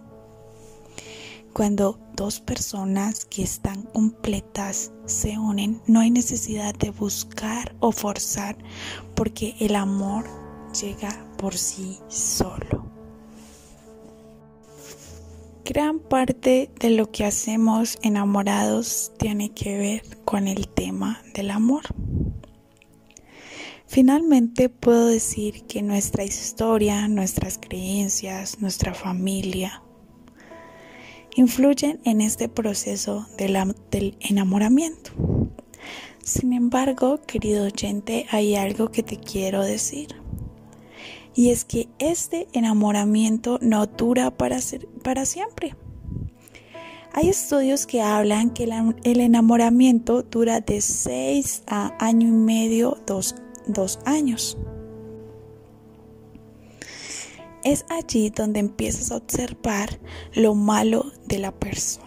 Cuando 1.52 1.98
dos 2.14 2.38
personas 2.38 3.24
que 3.24 3.42
están 3.42 3.82
completas 3.82 4.92
se 5.04 5.36
unen, 5.36 5.82
no 5.88 5.98
hay 5.98 6.12
necesidad 6.12 6.76
de 6.76 6.90
buscar 6.90 7.74
o 7.80 7.90
forzar, 7.90 8.56
porque 9.16 9.56
el 9.58 9.74
amor 9.74 10.26
llega 10.80 11.26
por 11.38 11.56
sí 11.56 11.98
solo. 12.06 12.86
Gran 15.64 15.98
parte 15.98 16.70
de 16.78 16.90
lo 16.90 17.10
que 17.10 17.24
hacemos 17.24 17.98
enamorados 18.00 19.10
tiene 19.18 19.50
que 19.50 19.76
ver 19.76 20.24
con 20.24 20.46
el 20.46 20.68
tema 20.68 21.20
del 21.34 21.50
amor. 21.50 21.82
Finalmente 23.86 24.68
puedo 24.68 25.06
decir 25.06 25.62
que 25.64 25.80
nuestra 25.80 26.24
historia, 26.24 27.06
nuestras 27.06 27.56
creencias, 27.56 28.60
nuestra 28.60 28.94
familia 28.94 29.82
influyen 31.36 32.00
en 32.04 32.20
este 32.20 32.48
proceso 32.48 33.28
del 33.38 34.16
enamoramiento. 34.20 35.12
Sin 36.22 36.52
embargo, 36.52 37.20
querido 37.22 37.66
oyente, 37.66 38.26
hay 38.30 38.56
algo 38.56 38.90
que 38.90 39.04
te 39.04 39.18
quiero 39.18 39.62
decir. 39.62 40.08
Y 41.34 41.50
es 41.50 41.64
que 41.64 41.88
este 41.98 42.48
enamoramiento 42.52 43.58
no 43.62 43.86
dura 43.86 44.36
para, 44.36 44.58
siempre. 44.60 45.76
Hay 47.12 47.28
estudios 47.28 47.86
que 47.86 48.02
hablan 48.02 48.50
que 48.50 48.64
el 49.04 49.20
enamoramiento 49.20 50.22
dura 50.22 50.60
de 50.60 50.80
6 50.80 51.62
a 51.66 51.94
año 52.04 52.26
y 52.26 52.32
medio, 52.32 52.98
dos 53.06 53.36
dos 53.66 53.98
años. 54.04 54.56
Es 57.64 57.84
allí 57.88 58.30
donde 58.30 58.60
empiezas 58.60 59.10
a 59.10 59.16
observar 59.16 59.98
lo 60.34 60.54
malo 60.54 61.10
de 61.26 61.38
la 61.38 61.52
persona. 61.52 62.06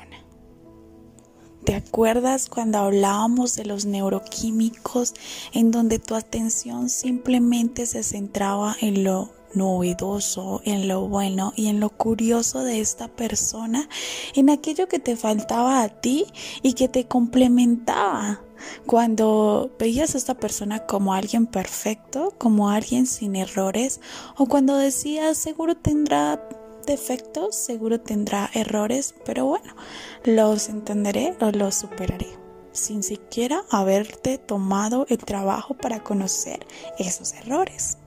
¿Te 1.65 1.75
acuerdas 1.75 2.49
cuando 2.49 2.79
hablábamos 2.79 3.55
de 3.55 3.65
los 3.65 3.85
neuroquímicos 3.85 5.13
en 5.53 5.71
donde 5.71 5.99
tu 5.99 6.15
atención 6.15 6.89
simplemente 6.89 7.85
se 7.85 8.03
centraba 8.03 8.75
en 8.81 9.03
lo 9.03 9.31
novedoso, 9.53 10.61
en 10.63 10.87
lo 10.87 11.07
bueno 11.07 11.53
y 11.55 11.67
en 11.67 11.79
lo 11.79 11.89
curioso 11.89 12.63
de 12.63 12.79
esta 12.79 13.07
persona, 13.07 13.89
en 14.35 14.49
aquello 14.49 14.87
que 14.87 14.99
te 14.99 15.15
faltaba 15.15 15.83
a 15.83 15.89
ti 15.89 16.25
y 16.61 16.73
que 16.73 16.87
te 16.87 17.05
complementaba. 17.05 18.41
Cuando 18.85 19.71
veías 19.79 20.15
a 20.15 20.17
esta 20.17 20.35
persona 20.35 20.85
como 20.85 21.13
alguien 21.13 21.47
perfecto, 21.47 22.33
como 22.37 22.69
alguien 22.69 23.05
sin 23.05 23.35
errores, 23.35 24.01
o 24.37 24.45
cuando 24.45 24.77
decías 24.77 25.37
seguro 25.37 25.75
tendrá 25.75 26.47
defectos, 26.85 27.55
seguro 27.55 27.99
tendrá 27.99 28.49
errores, 28.53 29.15
pero 29.25 29.45
bueno, 29.45 29.75
los 30.23 30.69
entenderé 30.69 31.35
o 31.41 31.51
los 31.51 31.75
superaré 31.75 32.39
sin 32.71 33.03
siquiera 33.03 33.63
haberte 33.69 34.37
tomado 34.37 35.05
el 35.09 35.17
trabajo 35.17 35.75
para 35.75 36.03
conocer 36.03 36.65
esos 36.97 37.33
errores. 37.33 37.97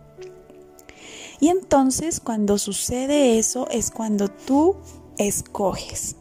Y 1.40 1.48
entonces 1.48 2.20
cuando 2.20 2.58
sucede 2.58 3.38
eso 3.38 3.68
es 3.70 3.90
cuando 3.90 4.28
tú 4.28 4.76
escoges. 5.18 6.16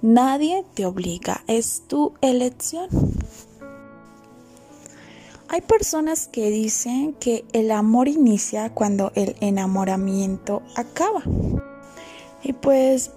Nadie 0.00 0.64
te 0.74 0.86
obliga, 0.86 1.42
es 1.48 1.82
tu 1.88 2.14
elección. 2.20 2.88
Hay 5.48 5.60
personas 5.62 6.28
que 6.28 6.50
dicen 6.50 7.14
que 7.14 7.44
el 7.52 7.72
amor 7.72 8.06
inicia 8.06 8.70
cuando 8.70 9.10
el 9.16 9.34
enamoramiento 9.40 10.62
acaba. 10.76 11.22
Y 12.44 12.52
pues 12.52 13.10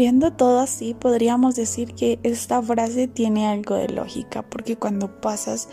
Viendo 0.00 0.32
todo 0.32 0.60
así, 0.60 0.94
podríamos 0.94 1.56
decir 1.56 1.92
que 1.92 2.18
esta 2.22 2.62
frase 2.62 3.06
tiene 3.06 3.46
algo 3.46 3.74
de 3.74 3.90
lógica, 3.90 4.40
porque 4.40 4.76
cuando 4.76 5.20
pasas 5.20 5.68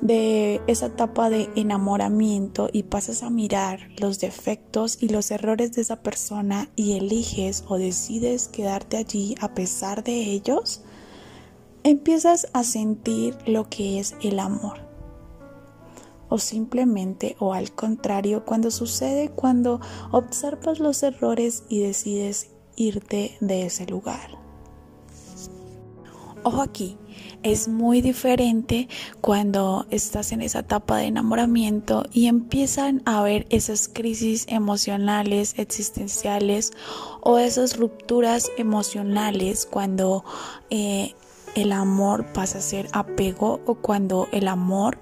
de 0.00 0.60
esa 0.68 0.86
etapa 0.86 1.28
de 1.28 1.50
enamoramiento 1.56 2.68
y 2.72 2.84
pasas 2.84 3.24
a 3.24 3.30
mirar 3.30 3.88
los 3.98 4.20
defectos 4.20 5.02
y 5.02 5.08
los 5.08 5.32
errores 5.32 5.72
de 5.72 5.82
esa 5.82 6.04
persona 6.04 6.70
y 6.76 6.92
eliges 6.92 7.64
o 7.66 7.76
decides 7.76 8.46
quedarte 8.46 8.96
allí 8.96 9.34
a 9.40 9.54
pesar 9.54 10.04
de 10.04 10.20
ellos, 10.20 10.82
empiezas 11.82 12.46
a 12.52 12.62
sentir 12.62 13.36
lo 13.44 13.68
que 13.70 13.98
es 13.98 14.14
el 14.22 14.38
amor. 14.38 14.86
O 16.28 16.38
simplemente, 16.38 17.34
o 17.40 17.54
al 17.54 17.72
contrario, 17.72 18.44
cuando 18.44 18.70
sucede 18.70 19.30
cuando 19.30 19.80
observas 20.12 20.78
los 20.78 21.02
errores 21.02 21.64
y 21.68 21.80
decides 21.80 22.53
irte 22.76 23.36
de 23.40 23.66
ese 23.66 23.86
lugar. 23.86 24.38
Ojo 26.42 26.60
aquí, 26.60 26.98
es 27.42 27.68
muy 27.68 28.00
diferente 28.00 28.88
cuando 29.20 29.86
estás 29.90 30.32
en 30.32 30.42
esa 30.42 30.60
etapa 30.60 30.96
de 30.98 31.06
enamoramiento 31.06 32.04
y 32.12 32.26
empiezan 32.26 33.02
a 33.04 33.20
haber 33.20 33.46
esas 33.50 33.88
crisis 33.88 34.46
emocionales, 34.48 35.54
existenciales 35.58 36.72
o 37.20 37.38
esas 37.38 37.76
rupturas 37.76 38.50
emocionales 38.56 39.66
cuando 39.70 40.24
eh, 40.70 41.14
el 41.54 41.72
amor 41.72 42.26
pasa 42.32 42.58
a 42.58 42.62
ser 42.62 42.88
apego 42.92 43.60
o 43.66 43.74
cuando 43.74 44.28
el 44.32 44.48
amor 44.48 44.98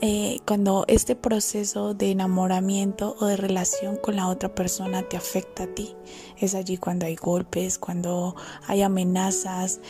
eh, 0.00 0.38
cuando 0.46 0.84
este 0.88 1.16
proceso 1.16 1.94
de 1.94 2.10
enamoramiento 2.10 3.16
o 3.18 3.26
de 3.26 3.36
relación 3.36 3.96
con 3.96 4.16
la 4.16 4.28
otra 4.28 4.54
persona 4.54 5.02
te 5.02 5.16
afecta 5.16 5.64
a 5.64 5.66
ti. 5.66 5.96
Es 6.38 6.54
allí 6.54 6.76
cuando 6.76 7.06
hay 7.06 7.16
golpes, 7.16 7.78
cuando 7.78 8.36
hay 8.66 8.82
amenazas, 8.82 9.80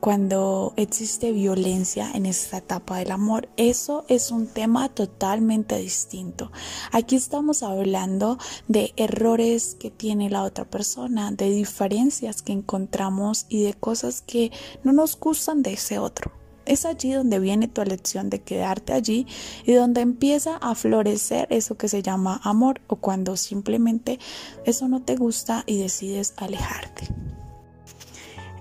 cuando 0.00 0.72
existe 0.76 1.32
violencia 1.32 2.10
en 2.14 2.26
esta 2.26 2.58
etapa 2.58 2.98
del 2.98 3.10
amor. 3.10 3.48
Eso 3.56 4.04
es 4.08 4.30
un 4.30 4.46
tema 4.46 4.88
totalmente 4.88 5.76
distinto. 5.78 6.52
Aquí 6.92 7.16
estamos 7.16 7.62
hablando 7.62 8.38
de 8.68 8.92
errores 8.96 9.74
que 9.74 9.90
tiene 9.90 10.30
la 10.30 10.44
otra 10.44 10.64
persona, 10.64 11.32
de 11.32 11.50
diferencias 11.50 12.42
que 12.42 12.52
encontramos 12.52 13.46
y 13.48 13.64
de 13.64 13.74
cosas 13.74 14.20
que 14.20 14.52
no 14.84 14.92
nos 14.92 15.18
gustan 15.18 15.62
de 15.62 15.72
ese 15.72 15.98
otro. 15.98 16.30
Es 16.66 16.84
allí 16.84 17.12
donde 17.12 17.38
viene 17.38 17.68
tu 17.68 17.80
elección 17.80 18.28
de 18.28 18.40
quedarte 18.40 18.92
allí 18.92 19.26
y 19.64 19.72
donde 19.72 20.00
empieza 20.00 20.56
a 20.56 20.74
florecer 20.74 21.46
eso 21.50 21.76
que 21.76 21.88
se 21.88 22.02
llama 22.02 22.40
amor 22.42 22.80
o 22.88 22.96
cuando 22.96 23.36
simplemente 23.36 24.18
eso 24.64 24.88
no 24.88 25.00
te 25.02 25.16
gusta 25.16 25.62
y 25.66 25.78
decides 25.78 26.34
alejarte. 26.36 27.08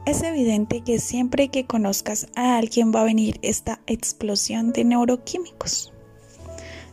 Es 0.05 0.21
evidente 0.21 0.81
que 0.81 0.99
siempre 0.99 1.47
que 1.49 1.65
conozcas 1.65 2.27
a 2.35 2.57
alguien 2.57 2.91
va 2.93 3.01
a 3.01 3.05
venir 3.05 3.39
esta 3.41 3.79
explosión 3.87 4.71
de 4.71 4.83
neuroquímicos. 4.83 5.91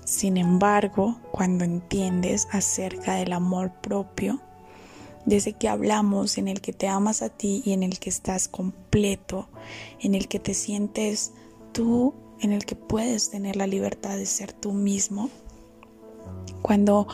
Sin 0.05 0.39
embargo, 0.39 1.21
cuando 1.31 1.65
entiendes 1.65 2.49
acerca 2.51 3.15
del 3.17 3.35
amor 3.35 3.71
propio, 3.83 4.41
de 5.27 5.37
ese 5.37 5.53
que 5.53 5.69
hablamos, 5.69 6.39
en 6.39 6.49
el 6.49 6.61
que 6.61 6.73
te 6.73 6.89
amas 6.89 7.23
a 7.23 7.29
ti 7.29 7.63
y 7.65 7.73
en 7.73 7.83
el 7.83 7.99
que 7.99 8.11
estás 8.11 8.49
completo, 8.49 9.49
en 10.01 10.15
el 10.15 10.29
que 10.29 10.39
te 10.39 10.55
sientes 10.55 11.33
tú, 11.73 12.15
en 12.41 12.53
el 12.53 12.65
que 12.65 12.75
puedes 12.77 13.31
tener 13.31 13.57
la 13.57 13.67
libertad 13.67 14.17
de 14.17 14.27
ser 14.27 14.53
tú 14.53 14.73
mismo. 14.73 15.31
Cuando 16.61 17.07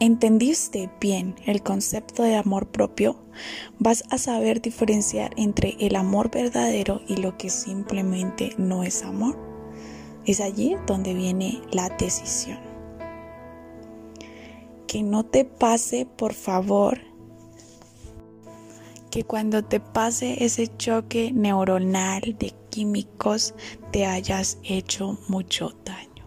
entendiste 0.00 0.90
bien 1.00 1.36
el 1.46 1.62
concepto 1.62 2.22
de 2.22 2.36
amor 2.36 2.68
propio, 2.68 3.16
vas 3.78 4.04
a 4.10 4.18
saber 4.18 4.60
diferenciar 4.60 5.32
entre 5.36 5.76
el 5.80 5.96
amor 5.96 6.30
verdadero 6.30 7.00
y 7.06 7.16
lo 7.16 7.36
que 7.36 7.50
simplemente 7.50 8.54
no 8.58 8.82
es 8.82 9.02
amor. 9.02 9.38
Es 10.24 10.40
allí 10.40 10.76
donde 10.86 11.14
viene 11.14 11.62
la 11.72 11.88
decisión. 11.88 12.58
Que 14.86 15.02
no 15.02 15.24
te 15.24 15.44
pase, 15.44 16.06
por 16.06 16.34
favor, 16.34 16.98
que 19.18 19.24
cuando 19.24 19.64
te 19.64 19.80
pase 19.80 20.44
ese 20.44 20.68
choque 20.76 21.32
neuronal 21.32 22.36
de 22.38 22.54
químicos 22.70 23.52
te 23.90 24.06
hayas 24.06 24.58
hecho 24.62 25.18
mucho 25.26 25.74
daño. 25.84 26.24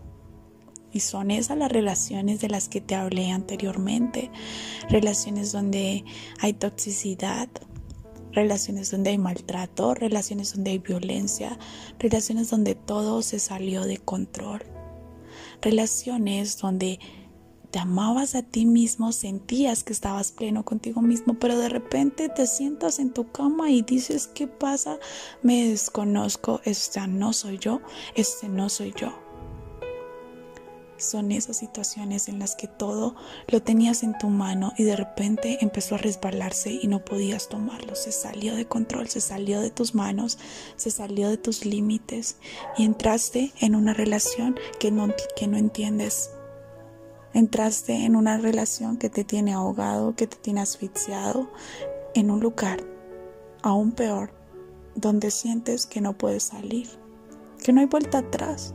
Y 0.92 1.00
son 1.00 1.32
esas 1.32 1.58
las 1.58 1.72
relaciones 1.72 2.42
de 2.42 2.50
las 2.50 2.68
que 2.68 2.82
te 2.82 2.96
hablé 2.96 3.32
anteriormente. 3.32 4.30
Relaciones 4.90 5.54
donde 5.54 6.04
hay 6.42 6.52
toxicidad, 6.52 7.48
relaciones 8.34 8.92
donde 8.92 9.12
hay 9.12 9.18
maltrato, 9.18 9.94
relaciones 9.94 10.54
donde 10.54 10.72
hay 10.72 10.80
violencia, 10.80 11.58
relaciones 11.98 12.50
donde 12.50 12.76
todo 12.76 13.22
se 13.22 13.40
salió 13.40 13.86
de 13.86 14.00
control. 14.00 14.64
Relaciones 15.62 16.58
donde 16.58 17.00
te 17.72 17.80
amabas 17.80 18.36
a 18.36 18.44
ti 18.44 18.66
mismo, 18.66 19.14
sentías 19.14 19.84
que 19.84 19.94
estabas 19.94 20.34
pleno 20.34 20.66
contigo 20.66 21.02
mismo, 21.02 21.36
pero 21.36 21.58
de 21.58 21.70
repente 21.70 22.28
te 22.28 22.46
sientas 22.46 23.00
en 23.00 23.12
tu 23.14 23.32
cama 23.32 23.70
y 23.72 23.82
dices, 23.82 24.28
¿qué 24.28 24.46
pasa? 24.46 25.00
Me 25.42 25.70
desconozco, 25.70 26.60
esta 26.66 27.08
no 27.08 27.32
soy 27.32 27.58
yo, 27.58 27.82
este 28.14 28.50
no 28.50 28.68
soy 28.68 28.94
yo. 28.96 29.14
Son 30.98 31.32
esas 31.32 31.58
situaciones 31.58 32.28
en 32.28 32.38
las 32.38 32.56
que 32.56 32.68
todo 32.68 33.16
lo 33.48 33.64
tenías 33.64 34.04
en 34.04 34.16
tu 34.20 34.28
mano 34.28 34.74
y 34.78 34.84
de 34.84 34.96
repente 34.96 35.58
empezó 35.62 35.96
a 35.96 35.98
resbalarse 35.98 36.78
y 36.80 36.88
no 36.88 37.04
podías 37.04 37.50
tomarlo. 37.50 37.96
Se 37.96 38.12
salió 38.12 38.56
de 38.56 38.68
control, 38.68 39.08
se 39.08 39.20
salió 39.20 39.62
de 39.62 39.72
tus 39.72 39.96
manos, 39.96 40.38
se 40.76 40.92
salió 40.92 41.30
de 41.30 41.38
tus 41.38 41.66
límites 41.66 42.38
y 42.78 42.84
entraste 42.84 43.52
en 43.62 43.76
una 43.76 43.96
relación 43.96 44.60
que 44.80 44.92
no, 44.92 45.12
que 45.36 45.48
no 45.48 45.58
entiendes 45.58 46.30
Entraste 47.34 48.06
en 48.06 48.16
una 48.16 48.38
relación 48.38 48.98
que 48.98 49.10
te 49.10 49.24
tiene 49.24 49.54
ahogado, 49.54 50.16
que 50.16 50.28
te 50.28 50.38
tiene 50.38 50.62
asfixiado, 50.62 51.50
en 52.14 52.30
un 52.30 52.42
lugar 52.42 52.84
aún 53.62 53.92
peor, 53.92 54.34
donde 54.96 55.32
sientes 55.32 55.86
que 55.86 56.02
no 56.02 56.18
puedes 56.18 56.44
salir, 56.44 56.90
que 57.64 57.72
no 57.72 57.82
hay 57.82 57.88
vuelta 57.88 58.20
atrás. 58.20 58.74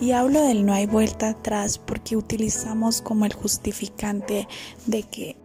Y 0.00 0.12
hablo 0.12 0.40
del 0.42 0.66
no 0.66 0.72
hay 0.72 0.86
vuelta 0.86 1.28
atrás 1.28 1.78
porque 1.78 2.16
utilizamos 2.16 3.02
como 3.02 3.24
el 3.24 3.32
justificante 3.34 4.48
de 4.86 5.04
que 5.04 5.36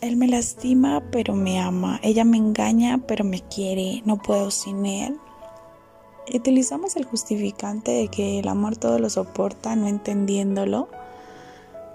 él 0.00 0.16
me 0.16 0.28
lastima 0.28 1.02
pero 1.10 1.34
me 1.34 1.58
ama, 1.58 1.98
ella 2.02 2.24
me 2.24 2.36
engaña 2.36 2.98
pero 3.08 3.24
me 3.24 3.40
quiere, 3.40 4.02
no 4.04 4.18
puedo 4.18 4.50
sin 4.50 4.86
él, 4.86 5.16
utilizamos 6.32 6.96
el 6.96 7.04
justificante 7.04 7.90
de 7.90 8.08
que 8.08 8.38
el 8.38 8.48
amor 8.48 8.76
todo 8.76 8.98
lo 8.98 9.10
soporta, 9.10 9.74
no 9.76 9.88
entendiéndolo 9.88 10.88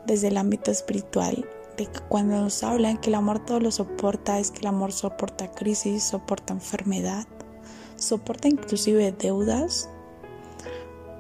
desde 0.06 0.28
el 0.28 0.38
ámbito 0.38 0.72
espiritual, 0.72 1.46
de 1.78 1.86
que 1.86 2.00
cuando 2.08 2.42
nos 2.42 2.64
hablan 2.64 2.98
que 2.98 3.10
el 3.10 3.16
amor 3.16 3.46
todo 3.46 3.60
lo 3.60 3.72
soporta, 3.72 4.40
es 4.40 4.52
que 4.52 4.60
el 4.60 4.68
amor 4.68 4.92
soporta 4.92 5.52
crisis, 5.52 6.04
soporta 6.04 6.54
enfermedad, 6.54 7.28
soporta 7.96 8.48
inclusive 8.48 9.12
deudas, 9.12 9.90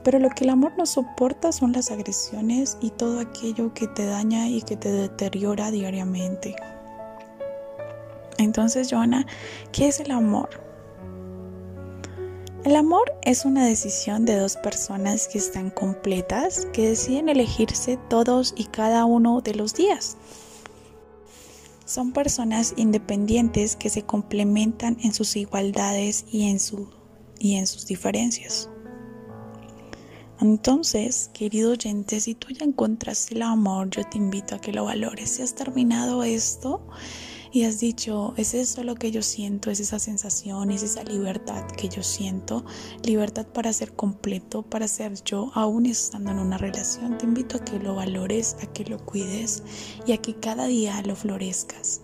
Pero 0.03 0.19
lo 0.19 0.29
que 0.29 0.45
el 0.45 0.51
amor 0.51 0.71
no 0.77 0.85
soporta 0.85 1.51
son 1.51 1.73
las 1.73 1.91
agresiones 1.91 2.77
y 2.79 2.91
todo 2.91 3.19
aquello 3.19 3.73
que 3.73 3.87
te 3.87 4.05
daña 4.05 4.47
y 4.47 4.61
que 4.61 4.77
te 4.77 4.89
deteriora 4.89 5.69
diariamente. 5.69 6.55
Entonces, 8.37 8.87
Joana, 8.89 9.27
¿qué 9.73 9.89
es 9.89 9.99
el 9.99 10.11
amor? 10.11 10.66
El 12.67 12.75
amor 12.75 13.17
es 13.21 13.45
una 13.45 13.65
decisión 13.65 14.25
de 14.25 14.35
dos 14.35 14.57
personas 14.57 15.29
que 15.29 15.37
están 15.37 15.69
completas, 15.69 16.67
que 16.73 16.89
deciden 16.89 17.29
elegirse 17.29 17.97
todos 18.09 18.53
y 18.57 18.65
cada 18.65 19.05
uno 19.05 19.39
de 19.39 19.55
los 19.55 19.73
días. 19.73 20.17
Son 21.85 22.11
personas 22.11 22.73
independientes 22.75 23.77
que 23.77 23.89
se 23.89 24.01
complementan 24.01 24.97
en 25.01 25.13
sus 25.13 25.37
igualdades 25.37 26.25
y 26.29 26.49
en, 26.49 26.59
sus 26.59 27.87
diferencias. 27.87 28.69
Entonces, 30.41 31.31
querido 31.33 31.71
oyente, 31.71 32.19
si 32.19 32.35
tú 32.35 32.49
ya 32.49 32.65
encontraste 32.65 33.35
el 33.35 33.43
amor, 33.43 33.91
yo 33.91 34.03
te 34.03 34.17
invito 34.17 34.55
a 34.55 34.59
que 34.59 34.73
lo 34.73 34.83
valores. 34.83 35.29
Si 35.29 35.41
has 35.41 35.55
terminado 35.55 36.21
esto, 36.21 36.85
y 37.51 37.63
has 37.63 37.79
dicho, 37.79 38.33
es 38.37 38.53
eso 38.53 38.83
lo 38.83 38.95
que 38.95 39.11
yo 39.11 39.21
siento, 39.21 39.71
es 39.71 39.79
esa 39.79 39.99
sensación, 39.99 40.71
es 40.71 40.83
esa 40.83 41.03
libertad 41.03 41.65
que 41.67 41.89
yo 41.89 42.03
siento, 42.03 42.65
libertad 43.03 43.47
para 43.47 43.73
ser 43.73 43.93
completo, 43.93 44.63
para 44.63 44.87
ser 44.87 45.23
yo, 45.23 45.51
aún 45.53 45.85
estando 45.85 46.31
en 46.31 46.39
una 46.39 46.57
relación, 46.57 47.17
te 47.17 47.25
invito 47.25 47.57
a 47.57 47.65
que 47.65 47.79
lo 47.79 47.95
valores, 47.95 48.57
a 48.61 48.67
que 48.67 48.85
lo 48.85 49.03
cuides 49.05 49.63
y 50.05 50.11
a 50.11 50.17
que 50.17 50.35
cada 50.35 50.67
día 50.67 51.01
lo 51.03 51.15
florezcas. 51.15 52.01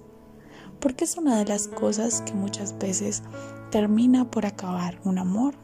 Porque 0.80 1.06
es 1.06 1.18
una 1.18 1.38
de 1.38 1.46
las 1.46 1.68
cosas 1.68 2.22
que 2.22 2.34
muchas 2.34 2.78
veces 2.78 3.24
termina 3.72 4.30
por 4.30 4.46
acabar 4.46 5.00
un 5.04 5.18
amor 5.18 5.56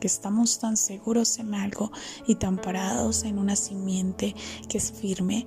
que 0.00 0.06
estamos 0.08 0.58
tan 0.58 0.76
seguros 0.76 1.38
en 1.38 1.54
algo 1.54 1.92
y 2.26 2.34
tan 2.34 2.56
parados 2.56 3.22
en 3.22 3.38
una 3.38 3.54
simiente 3.54 4.34
que 4.68 4.78
es 4.78 4.90
firme 4.90 5.46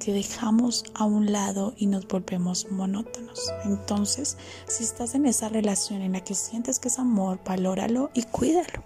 que 0.00 0.12
dejamos 0.12 0.84
a 0.94 1.04
un 1.04 1.30
lado 1.30 1.74
y 1.76 1.86
nos 1.86 2.08
volvemos 2.08 2.66
monótonos. 2.72 3.52
Entonces, 3.64 4.36
si 4.66 4.82
estás 4.82 5.14
en 5.14 5.26
esa 5.26 5.48
relación 5.48 6.02
en 6.02 6.14
la 6.14 6.24
que 6.24 6.34
sientes 6.34 6.80
que 6.80 6.88
es 6.88 6.98
amor, 6.98 7.38
valóralo 7.44 8.10
y 8.14 8.24
cuídalo. 8.24 8.82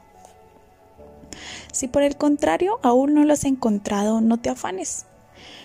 Si 1.73 1.89
por 1.89 2.03
el 2.03 2.17
contrario 2.17 2.79
aún 2.83 3.15
no 3.15 3.25
lo 3.25 3.33
has 3.33 3.45
encontrado, 3.45 4.21
no 4.21 4.39
te 4.39 4.51
afanes. 4.51 5.07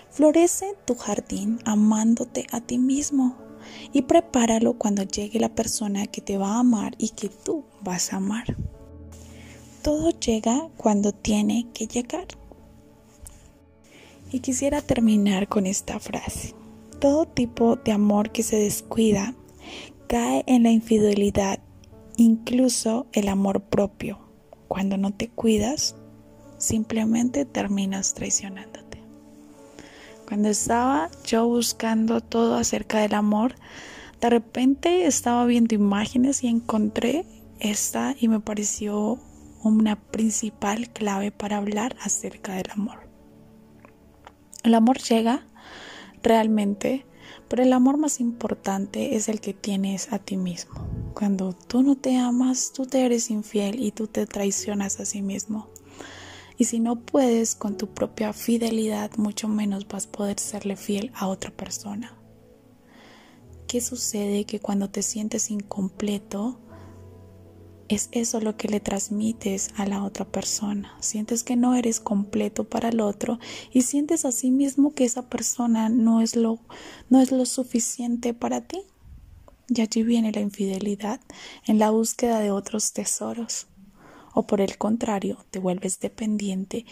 Florece 0.09 0.75
tu 0.85 0.95
jardín 0.95 1.59
amándote 1.65 2.47
a 2.51 2.61
ti 2.61 2.77
mismo 2.77 3.35
y 3.91 4.03
prepáralo 4.03 4.73
cuando 4.73 5.03
llegue 5.03 5.39
la 5.39 5.53
persona 5.53 6.07
que 6.07 6.21
te 6.21 6.37
va 6.37 6.53
a 6.53 6.59
amar 6.59 6.95
y 6.97 7.09
que 7.09 7.29
tú 7.29 7.63
vas 7.81 8.13
a 8.13 8.17
amar. 8.17 8.55
Todo 9.81 10.11
llega 10.11 10.69
cuando 10.77 11.11
tiene 11.11 11.67
que 11.73 11.87
llegar. 11.87 12.38
Y 14.31 14.41
quisiera 14.41 14.81
terminar 14.81 15.47
con 15.47 15.65
esta 15.65 15.99
frase. 15.99 16.53
Todo 16.99 17.25
tipo 17.25 17.77
de 17.77 17.91
amor 17.91 18.31
que 18.31 18.43
se 18.43 18.57
descuida 18.57 19.33
cae 20.07 20.43
en 20.47 20.63
la 20.63 20.71
infidelidad, 20.71 21.59
incluso 22.17 23.07
el 23.13 23.27
amor 23.27 23.61
propio. 23.61 24.19
Cuando 24.67 24.97
no 24.97 25.13
te 25.13 25.29
cuidas, 25.29 25.95
simplemente 26.57 27.45
terminas 27.45 28.13
traicionándote. 28.13 29.01
Cuando 30.27 30.49
estaba 30.49 31.09
yo 31.25 31.47
buscando 31.47 32.21
todo 32.21 32.55
acerca 32.55 32.99
del 32.99 33.15
amor, 33.15 33.55
de 34.21 34.29
repente 34.29 35.07
estaba 35.07 35.45
viendo 35.45 35.73
imágenes 35.73 36.43
y 36.43 36.47
encontré 36.47 37.25
esta 37.59 38.15
y 38.19 38.27
me 38.27 38.39
pareció 38.39 39.17
una 39.63 39.95
principal 39.95 40.89
clave 40.89 41.31
para 41.31 41.57
hablar 41.57 41.95
acerca 42.01 42.53
del 42.53 42.69
amor. 42.71 43.08
El 44.69 44.75
amor 44.75 44.99
llega 44.99 45.47
realmente, 46.21 47.03
pero 47.47 47.63
el 47.63 47.73
amor 47.73 47.97
más 47.97 48.19
importante 48.19 49.15
es 49.15 49.27
el 49.27 49.41
que 49.41 49.55
tienes 49.55 50.13
a 50.13 50.19
ti 50.19 50.37
mismo. 50.37 50.87
Cuando 51.15 51.53
tú 51.53 51.81
no 51.81 51.97
te 51.97 52.17
amas, 52.17 52.71
tú 52.71 52.85
te 52.85 53.03
eres 53.03 53.31
infiel 53.31 53.79
y 53.79 53.89
tú 53.89 54.05
te 54.05 54.27
traicionas 54.27 54.99
a 54.99 55.05
sí 55.05 55.23
mismo. 55.23 55.69
Y 56.55 56.65
si 56.65 56.79
no 56.79 56.99
puedes 56.99 57.55
con 57.55 57.77
tu 57.77 57.87
propia 57.95 58.31
fidelidad, 58.31 59.09
mucho 59.17 59.47
menos 59.47 59.87
vas 59.87 60.05
a 60.05 60.11
poder 60.11 60.39
serle 60.39 60.75
fiel 60.75 61.11
a 61.15 61.25
otra 61.25 61.49
persona. 61.49 62.15
¿Qué 63.65 63.81
sucede? 63.81 64.45
Que 64.45 64.59
cuando 64.59 64.91
te 64.91 65.01
sientes 65.01 65.49
incompleto, 65.49 66.59
es 67.89 68.07
eso 68.11 68.39
lo 68.39 68.55
que 68.55 68.67
le 68.67 68.79
transmites 68.79 69.71
a 69.75 69.85
la 69.87 70.03
otra 70.03 70.23
persona. 70.23 70.95
Sientes 70.99 71.43
que 71.43 71.55
no 71.55 71.73
eres 71.73 71.99
completo 71.99 72.63
para 72.63 72.89
el 72.89 73.01
otro 73.01 73.39
y 73.73 73.81
sientes 73.81 74.25
a 74.25 74.31
sí 74.31 74.51
mismo 74.51 74.93
que 74.93 75.05
esa 75.05 75.27
persona 75.27 75.89
no 75.89 76.21
es 76.21 76.35
lo, 76.35 76.59
no 77.09 77.19
es 77.19 77.31
lo 77.31 77.45
suficiente 77.45 78.35
para 78.35 78.61
ti. 78.61 78.83
Y 79.67 79.81
allí 79.81 80.03
viene 80.03 80.31
la 80.31 80.39
infidelidad 80.39 81.19
en 81.65 81.79
la 81.79 81.89
búsqueda 81.89 82.39
de 82.39 82.51
otros 82.51 82.93
tesoros. 82.93 83.67
O 84.35 84.45
por 84.45 84.61
el 84.61 84.77
contrario, 84.77 85.43
te 85.49 85.57
vuelves 85.57 85.99
dependiente 85.99 86.85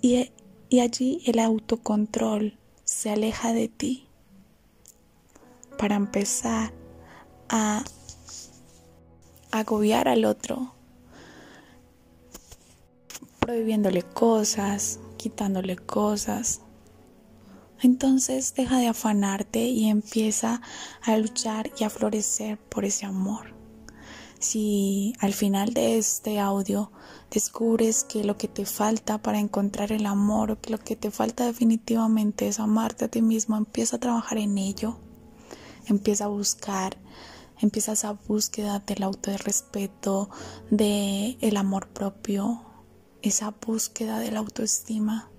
y, 0.00 0.30
y 0.70 0.80
allí 0.80 1.22
el 1.26 1.38
autocontrol 1.38 2.58
se 2.84 3.10
aleja 3.10 3.52
de 3.52 3.68
ti 3.68 4.06
para 5.76 5.96
empezar 5.96 6.72
a 7.50 7.84
agobiar 9.60 10.08
al 10.08 10.24
otro, 10.24 10.72
prohibiéndole 13.40 14.02
cosas, 14.02 15.00
quitándole 15.16 15.76
cosas. 15.76 16.60
Entonces 17.82 18.54
deja 18.54 18.78
de 18.78 18.88
afanarte 18.88 19.60
y 19.66 19.88
empieza 19.88 20.62
a 21.02 21.16
luchar 21.16 21.70
y 21.78 21.84
a 21.84 21.90
florecer 21.90 22.58
por 22.58 22.84
ese 22.84 23.06
amor. 23.06 23.54
Si 24.38 25.14
al 25.20 25.32
final 25.32 25.72
de 25.72 25.96
este 25.96 26.38
audio 26.40 26.90
descubres 27.30 28.04
que 28.04 28.22
lo 28.22 28.36
que 28.36 28.48
te 28.48 28.66
falta 28.66 29.18
para 29.18 29.38
encontrar 29.38 29.92
el 29.92 30.06
amor 30.06 30.50
o 30.50 30.60
que 30.60 30.70
lo 30.70 30.78
que 30.78 30.94
te 30.94 31.10
falta 31.10 31.46
definitivamente 31.46 32.48
es 32.48 32.60
amarte 32.60 33.06
a 33.06 33.08
ti 33.08 33.22
mismo, 33.22 33.56
empieza 33.56 33.96
a 33.96 34.00
trabajar 34.00 34.38
en 34.38 34.58
ello, 34.58 34.98
empieza 35.86 36.24
a 36.24 36.28
buscar 36.28 36.98
empieza 37.60 37.92
esa 37.92 38.12
búsqueda 38.12 38.80
del 38.80 39.02
autorrespeto, 39.02 40.28
del 40.70 41.38
el 41.40 41.56
amor 41.56 41.88
propio, 41.88 42.62
esa 43.22 43.54
búsqueda 43.64 44.18
de 44.18 44.30
la 44.30 44.40
autoestima 44.40 45.30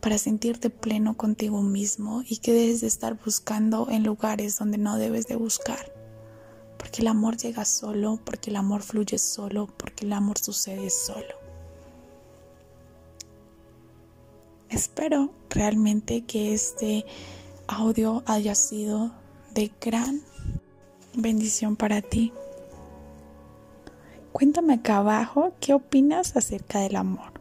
para 0.00 0.18
sentirte 0.18 0.70
pleno 0.70 1.16
contigo 1.16 1.62
mismo 1.62 2.22
y 2.26 2.38
que 2.38 2.52
debes 2.52 2.80
de 2.80 2.86
estar 2.86 3.18
buscando 3.24 3.88
en 3.90 4.04
lugares 4.04 4.58
donde 4.58 4.78
no 4.78 4.96
debes 4.96 5.26
de 5.26 5.36
buscar. 5.36 5.92
Porque 6.78 7.02
el 7.02 7.08
amor 7.08 7.36
llega 7.36 7.64
solo, 7.64 8.20
porque 8.24 8.50
el 8.50 8.56
amor 8.56 8.82
fluye 8.82 9.18
solo, 9.18 9.66
porque 9.76 10.04
el 10.04 10.12
amor 10.12 10.38
sucede 10.38 10.90
solo. 10.90 11.34
Espero 14.68 15.32
realmente 15.50 16.24
que 16.24 16.52
este 16.52 17.04
audio 17.66 18.22
haya 18.26 18.54
sido 18.54 19.12
de 19.54 19.72
gran 19.80 20.22
bendición 21.16 21.76
para 21.76 22.02
ti. 22.02 22.32
Cuéntame 24.32 24.74
acá 24.74 24.98
abajo 24.98 25.54
qué 25.60 25.72
opinas 25.72 26.36
acerca 26.36 26.80
del 26.80 26.96
amor. 26.96 27.32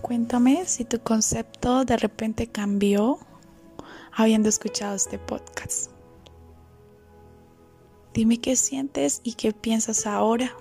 Cuéntame 0.00 0.64
si 0.66 0.84
tu 0.84 0.98
concepto 1.00 1.84
de 1.84 1.96
repente 1.96 2.46
cambió 2.46 3.18
habiendo 4.12 4.48
escuchado 4.48 4.96
este 4.96 5.18
podcast. 5.18 5.90
Dime 8.14 8.40
qué 8.40 8.56
sientes 8.56 9.20
y 9.22 9.34
qué 9.34 9.52
piensas 9.52 10.06
ahora. 10.06 10.56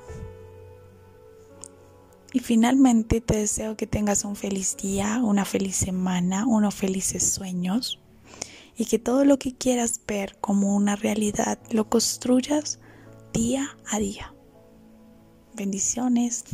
Y 2.32 2.40
finalmente 2.40 3.22
te 3.22 3.38
deseo 3.38 3.76
que 3.76 3.88
tengas 3.88 4.24
un 4.24 4.36
feliz 4.36 4.78
día, 4.78 5.20
una 5.24 5.46
feliz 5.46 5.78
semana, 5.78 6.46
unos 6.46 6.76
felices 6.76 7.32
sueños 7.32 8.00
y 8.80 8.86
que 8.86 8.98
todo 8.98 9.26
lo 9.26 9.38
que 9.38 9.54
quieras 9.54 10.00
ver 10.08 10.38
como 10.40 10.74
una 10.74 10.96
realidad 10.96 11.60
lo 11.70 11.90
construyas 11.90 12.80
día 13.34 13.78
a 13.86 14.00
día. 14.00 14.34
Bendiciones. 15.54 16.46